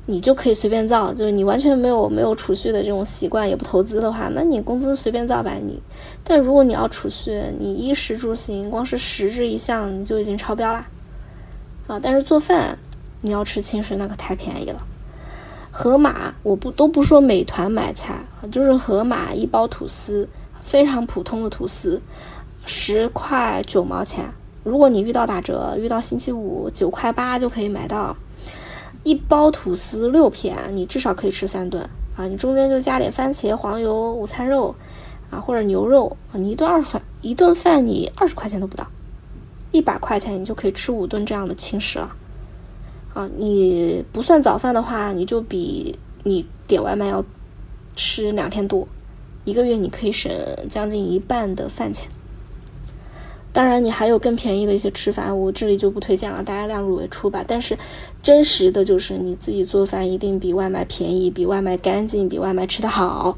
[0.06, 5.82] 你就可以随便造，就是你完全没有没有储蓄的这种习惯，也不投资的话，那你工资随便造吧你。
[6.26, 10.86] 但如果你要储蓄，你衣食住行，光是食这一项你就已经超标啦。
[11.88, 11.99] 啊！
[12.01, 12.78] 但是做饭，
[13.22, 14.82] 你要吃轻食那可太便宜了。
[15.72, 18.20] 盒马，我不都不说美团买菜，
[18.51, 20.28] 就是盒马一包吐司，
[20.62, 22.01] 非常普通的吐司，
[22.66, 24.26] 十块九毛钱。
[24.64, 28.16] 如果你遇到打折，遇到星期五九块八就可以买到。
[29.04, 31.84] 一包吐司六片，你至少可以吃三顿
[32.16, 32.26] 啊！
[32.26, 34.74] 你中间就加点番茄、黄油、午餐肉
[35.30, 38.88] 啊，或者牛肉啊，你一顿二十饭，一顿饭你二十块钱都不到，
[39.72, 42.16] 一百块钱你就可以吃五顿这样的轻食了
[43.14, 43.30] 啊！
[43.36, 47.24] 你不算早饭的话，你就比你点外卖要
[47.95, 48.88] 吃两天多，
[49.43, 50.32] 一个月你可以省
[50.70, 52.08] 将近一半的饭钱。
[53.54, 57.45] 当然，你还有更便宜的一些吃法，我这里就不推荐了，大家量入为出吧。
[57.47, 57.78] 但是，
[58.20, 63.38] 真实的就是你自己做饭一定比外卖便宜，比外卖干净，比外卖吃的好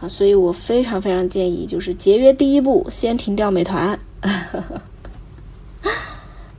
[0.00, 0.08] 啊！
[0.08, 3.96] 所以我非常非常建议，就是节约第一步，先停掉美团。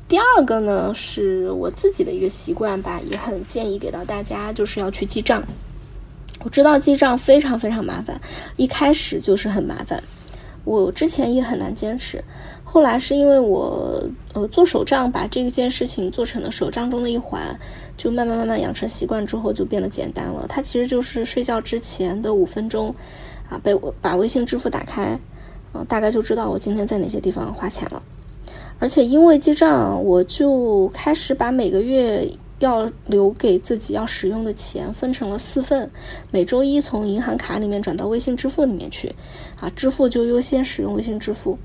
[0.08, 5.44] 第二个呢，是我自己的一个习惯吧，也很建议给到大家，就是要去记账。
[6.46, 8.22] 我知道记账非常非常麻烦，
[8.56, 10.02] 一开始就是很麻烦，
[10.64, 12.24] 我之前也很难坚持。
[12.74, 14.04] 后来是因为我
[14.34, 17.56] 呃做手账，把这件事情做成了手账中的一环，
[17.96, 20.48] 就慢慢慢慢养成习惯之后，就变得简单了。
[20.50, 22.88] 它其实就是睡觉之前的五分钟，
[23.48, 25.16] 啊，被我把微信支付打开，
[25.72, 28.02] 啊，大概就知道我今天在哪些地方花钱了。
[28.80, 35.88] 而且因为记账，我就开始把每个月要留给自己要使用的钱分成了四份，
[36.32, 39.14] 每周一从银行卡里面转到微信支付里面去，
[39.60, 41.56] 啊，支付就优先使用微信支付。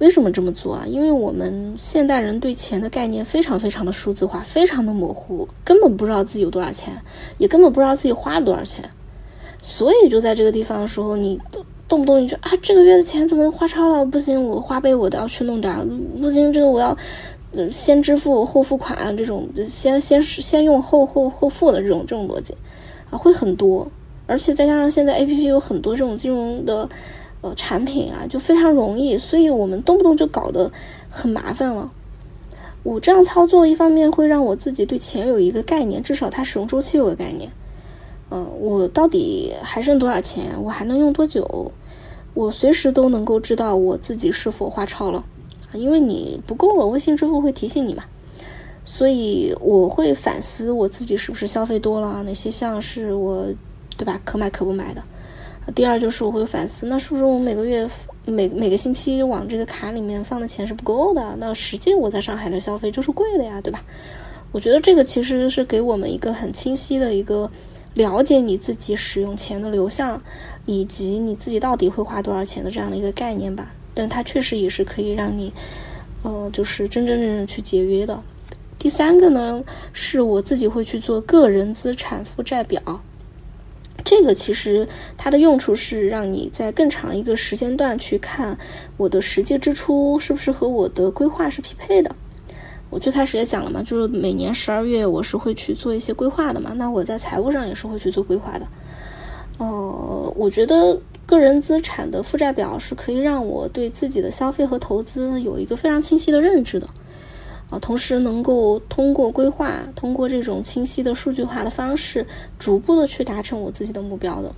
[0.00, 0.84] 为什么这么做啊？
[0.86, 6.92] 因为我们现代人对钱的概念非常非常的数字化，非常的模糊，根本不知道自己有多少钱，
[7.36, 8.82] 也根本不知道自己花了多少钱。
[9.62, 11.38] 所以就在这个地方的时候，你
[11.86, 14.04] 动不动你就啊，这个月的钱怎么花超了？
[14.06, 15.86] 不行，我花呗我都要去弄点儿，
[16.18, 16.96] 不行，这个我要
[17.70, 22.54] 先支付后付款这种，先先先用后后后付的这种这种逻辑
[23.10, 23.86] 啊，会很多。
[24.26, 26.88] 而且再加上现在 A P P 有很多这种金融的
[27.42, 30.70] 呃产品啊，就非常容易，所以我们动不动就搞得
[31.08, 31.90] 很麻烦了。
[32.82, 37.50] 我这样操作，一方面会让我自己对钱有一个概念，至少它使用周期有个概念。
[38.30, 40.54] 嗯，我到底还剩多少钱？
[40.62, 41.72] 我还能用多久？
[42.34, 45.24] 我随时都能够知道我自己是否花超了，
[45.72, 48.04] 因为你不够了，微信支付会提醒你嘛。
[48.84, 53.46] 所以我会反思我自己是不是消费多了，哪些项是我。
[53.96, 54.18] 对吧？
[54.24, 55.02] 可买可不买的。
[55.74, 57.88] 第二就是我会反思，那是不是我每个月
[58.24, 61.36] 每每个星期往这个卡里面放的钱是不够的？
[61.38, 63.82] 那实际我在上海的消费就是贵的呀，对吧？
[64.52, 67.48] 我觉得这个其实是给我们一个很清晰的一个
[67.94, 70.20] 了解你自己使用钱的流向，
[70.66, 73.70] 以及你自己到底会花多少钱的这样的一个概念吧。
[73.94, 75.52] 但它确实也是可以让你，
[76.22, 78.20] 呃，就是真真正正去节约的。
[78.78, 79.62] 第三个呢，
[79.92, 82.80] 是我自己会去做个人资产负债表。
[84.04, 84.86] 这个其实
[85.16, 88.56] 它的用处是让你在更长一个时间段去看
[88.96, 92.14] 我的实际支出是不是和我的规划是匹配的。
[92.90, 98.66] 我最开始也讲了嘛，就是每年十二月我是会去做一些规划的嘛，那我在财务上也是会去做规划的。
[99.58, 106.88] 呃，我觉得个人资产的负债表是可以让我对自己的消费和投资有一个非常清晰的认知的。
[107.70, 112.26] 啊，同时能够通过规划，通过这种清晰的数据化的方式，
[112.58, 114.52] 逐步的去达成我自己的目标的。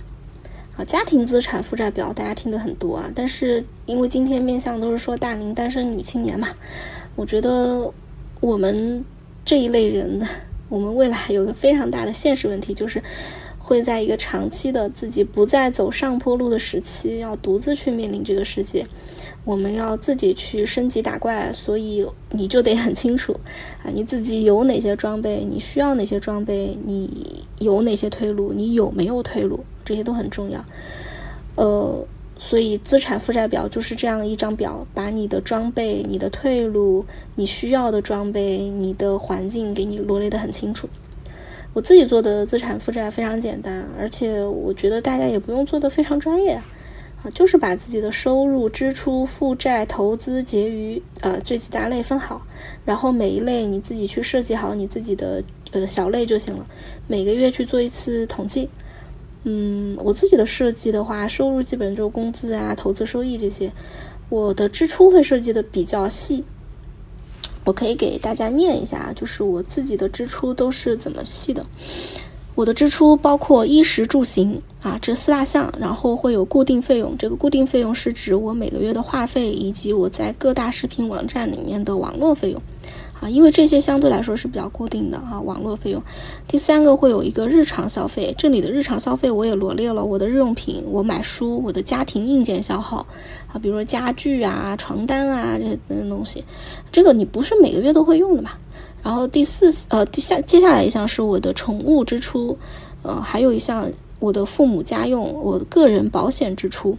[0.75, 6.49] 啊，家庭资产负债表大家听的很多啊，但是因为今天面向都是说大龄单身女青年嘛，
[7.15, 7.87] 我觉得
[8.39, 9.05] 我们
[9.45, 10.19] 这一类人，
[10.69, 12.99] 我们未来有个非常大的现实问题，就是
[13.59, 18.83] 会在一个长期的自己不再走上坡路的时期，要独自去面临这个世界。
[19.45, 23.33] 我们要自己去升级打怪，所以你就得很清楚
[23.83, 30.63] 啊，你自己有哪些装备，你需要哪些装备，你有哪些退路，你有没有退路，这些都很重要。
[31.55, 32.05] 呃，
[32.39, 40.87] 所以资产负债表就是这样一张表，把你的装备、你的退路、你需要的装备、你的环境给你罗列的很清楚。
[41.73, 46.61] 我自己做的资产负债非常简单，而且我觉得大家也不用做的非常专业。
[47.31, 52.41] 就是把自己的收入、支出、负债、投资、结余，呃，这几大类分好，
[52.85, 56.65] 然后每一类你自己去设计好你自己的呃小类就行了。
[57.07, 58.69] 每个月去做一次统计。
[59.45, 63.71] 嗯，我自己的设计的话，收入基本就工资啊、投资收益这些。
[64.29, 66.43] 我的支出会设计的比较细，
[67.65, 71.65] 我可以给大家念一下，就是我自己的支出都是怎么细的。
[72.55, 77.17] 我的支出包括衣食住行啊这四大项，然后会有固定费用。
[77.17, 82.61] 这个固定费用是指我每个月的话费以及我在各大视频网站里面的网络费用
[83.19, 86.03] 啊，因为这些相对来说是比较固定的啊，网络费用。
[86.47, 92.97] 第三个会有一个日常消费，这里的日常消费我也罗列了我的日用品，我买书，我的家庭硬件消耗
[93.51, 95.77] 啊，比如说家具啊、床单啊这些
[96.07, 96.43] 东西，
[96.91, 98.51] 这个你不是每个月都会用的嘛。
[99.03, 102.57] 然后第四呃，下接下来一项是我的宠物支出，
[103.01, 106.97] 呃，还有一项我的父母家用，我个人保险支出。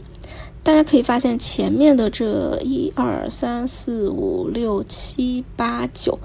[0.62, 6.18] 大家可以发现前面的这一二三四五六七八九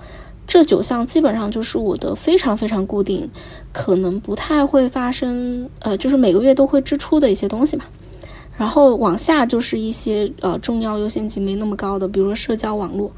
[0.47, 3.29] 这九项基本上就是我的非常非常固定，
[3.71, 7.85] 可能不太会发生，呃，就是每个月都会支出的一些东西嘛。
[8.57, 13.11] 然后往下就是一些呃重要优先级没那么高的，比如说社交网络。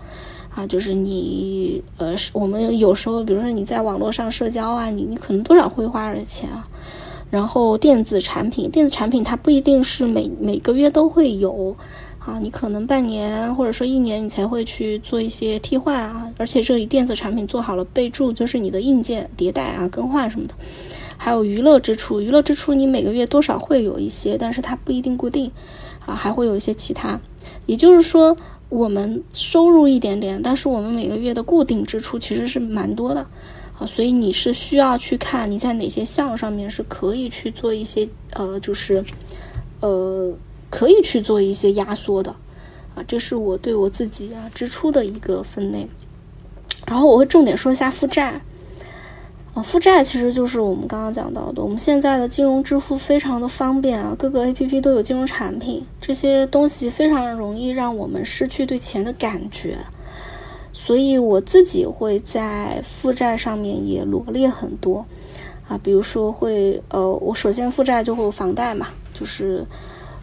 [0.53, 6.67] 啊，就是你，呃，我们有时候，比如说你在网络上社交啊，你你可能多少会花点钱啊。
[7.29, 11.73] 然后电子产品，电子产品它不一定是每每个月都会有，
[12.19, 16.29] 啊，你可能半年或者说一年你才会去做一些替换啊。
[16.37, 20.53] 而且这里电子产品做好了备注，就是你的硬件迭代啊、更换什么的。
[21.15, 25.49] 还有娱乐支出，娱乐支出你每个月多少会有一些，但是它不一定固定，
[26.05, 27.17] 啊，还会有一些其他。
[27.65, 28.35] 也就是说。
[28.71, 33.19] 我们收入一点点，但是我们每个月的固定支出其实是蛮多的，
[33.77, 39.03] 啊，所以你是需要去看你在哪些项上面是可以去做一些呃，就是
[39.81, 40.33] 呃，
[40.69, 42.33] 可以去做一些压缩的，
[42.95, 45.85] 啊，这是我对我自己啊支出的一个分类，
[46.87, 48.41] 然后我会重点说一下负债。
[49.53, 59.77] 啊，负债其实就是我们刚刚讲到的，我们现在的金融支付非常的方便啊，各个 A P P 都有金融产品，这些东西非常容易让我们失去对钱的感觉，
[60.71, 65.05] 所以我自己会在负债上面也罗列很多，
[65.67, 69.65] 啊，比如说会呃，我首先负债就会有房贷嘛，就是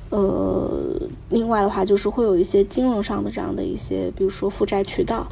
[0.09, 0.99] 呃，
[1.29, 5.29] 另外的话就是会有一些金融上的这样的一些，比如说负债渠道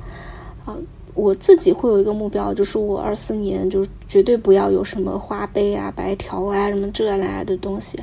[0.67, 0.77] 啊。
[1.17, 7.99] 我自己会有一个目标，就是我二四年就绝对不要有什么花呗啊、白条啊什么这那的东西，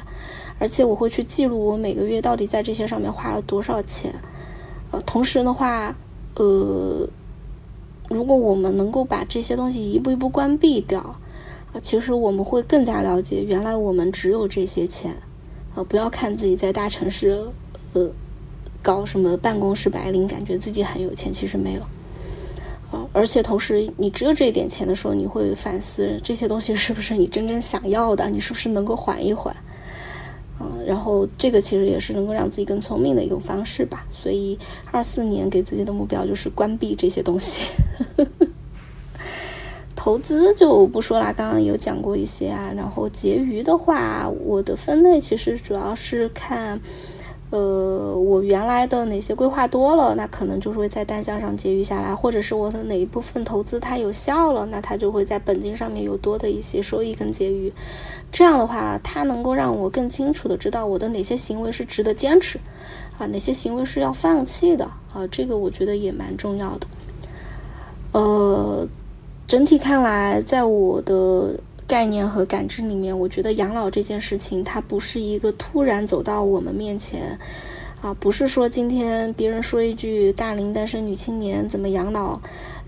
[0.57, 4.11] 而且我会去记录我每个月到底在这些上面花了多少钱。
[4.89, 5.95] 呃，同时的话，
[6.35, 7.07] 呃，
[8.09, 15.15] 如果我们能够把这些东西一步一步关闭掉，啊，其实我们会更加了解原来我们只有这些钱。
[15.75, 17.39] 呃，不要看自己在大城市，
[17.93, 18.09] 呃，
[18.81, 21.81] 搞什么办公室白领，感觉自己很有钱，其实没有。
[23.11, 29.55] 而且同时，你只有这一点钱的时候，你会反思这些东西是不是你真正想要的，你是不是能够缓一缓，
[30.59, 34.05] 嗯，然后这个其实也是能够让自己更聪明的一种方式吧。
[34.11, 34.57] 所以
[34.91, 37.69] 二四年给自己的目标就是关闭这些东西。
[39.95, 42.73] 投资就不说了，刚刚有讲过一些啊。
[42.75, 46.79] 然后结余的话，我的分类其实主要是看。
[47.53, 57.71] 呃，我原来的哪些规划多了，那可能就是会在单项上结余下来，或者是我的哪一部分投资它有效了，那它就会在本金上面有多的一些收益跟结余。
[58.31, 62.57] 这样的话，它能够让我更清楚的知道我的哪些行为是值得坚持，
[63.19, 66.87] 啊，哪些行为是要放弃的，啊，这个我觉得也蛮重要的。
[68.13, 68.87] 呃，
[69.45, 71.55] 整体看来，在我的。
[71.87, 77.37] 概念和感知里面，我觉得养老这件事情，它不是一个突然走到我们面前，
[78.01, 82.39] 啊，不是说今天别人说一句“大龄单身女青年怎么养老”，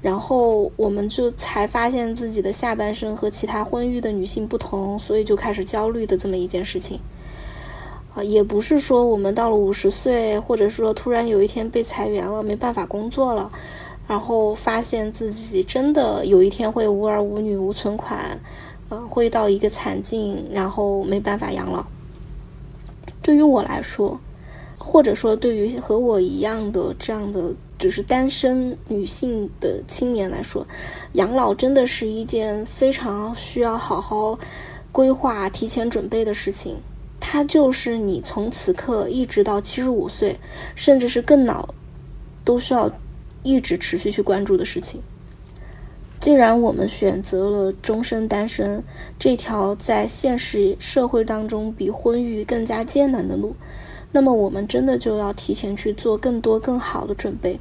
[0.01, 6.99] 然后我们就才发现自己的下半生和其他婚育的女性不同，所以就开始焦虑的这么一件事情，
[8.15, 13.51] 啊，也不是说我们到了五十岁，或者说突然有一天被裁员了，没办法工作了，
[14.07, 18.39] 然后发现自己真的有一天会无儿无女无存款。
[18.89, 21.85] 呃，会到一个惨境，然后没办法养老。
[23.21, 24.19] 对于我来说，
[24.77, 30.65] 或者说对于和我一样的这样的就是单身女性的青年来说，
[31.13, 34.37] 养老真的是一件非常需要好好
[34.91, 36.77] 规划、提前准备的事情。
[37.19, 40.37] 它就是你从此刻一直到七十五岁，
[40.75, 41.67] 甚至是更老，
[42.43, 42.91] 都需要
[43.41, 45.01] 一直持续去关注的事情。
[46.19, 48.83] 既然我们选择了终身单身
[49.19, 53.55] 这条在现实社会当中比婚育更加艰难的路，
[54.11, 57.59] 那么我们真的就要提前去做更多更好的准备。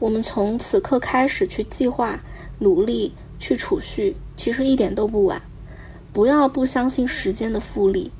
[0.00, 2.18] 我们从此刻开始去计划、
[2.58, 5.40] 努力、去储蓄，其实一点都不晚。
[6.12, 8.10] 不要不相信时间的复利，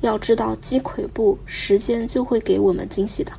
[0.00, 3.30] 要知道积跬步，时间就会给我们惊喜的。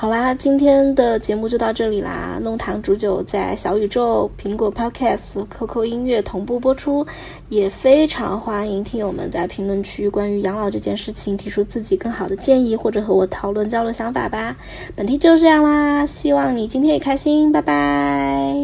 [0.00, 2.38] 好啦，今天的节目就到这里啦。
[2.40, 7.04] 弄堂煮酒在小宇宙、苹果 Podcast、QQ 音乐同步播出，
[7.48, 14.56] 也非常欢迎听友们在评论区关于养老这件事情提出自己更好的建议，或者和我讨论交流想法吧。
[14.94, 18.54] 本期就是这样啦，希望你今天也开心，拜拜。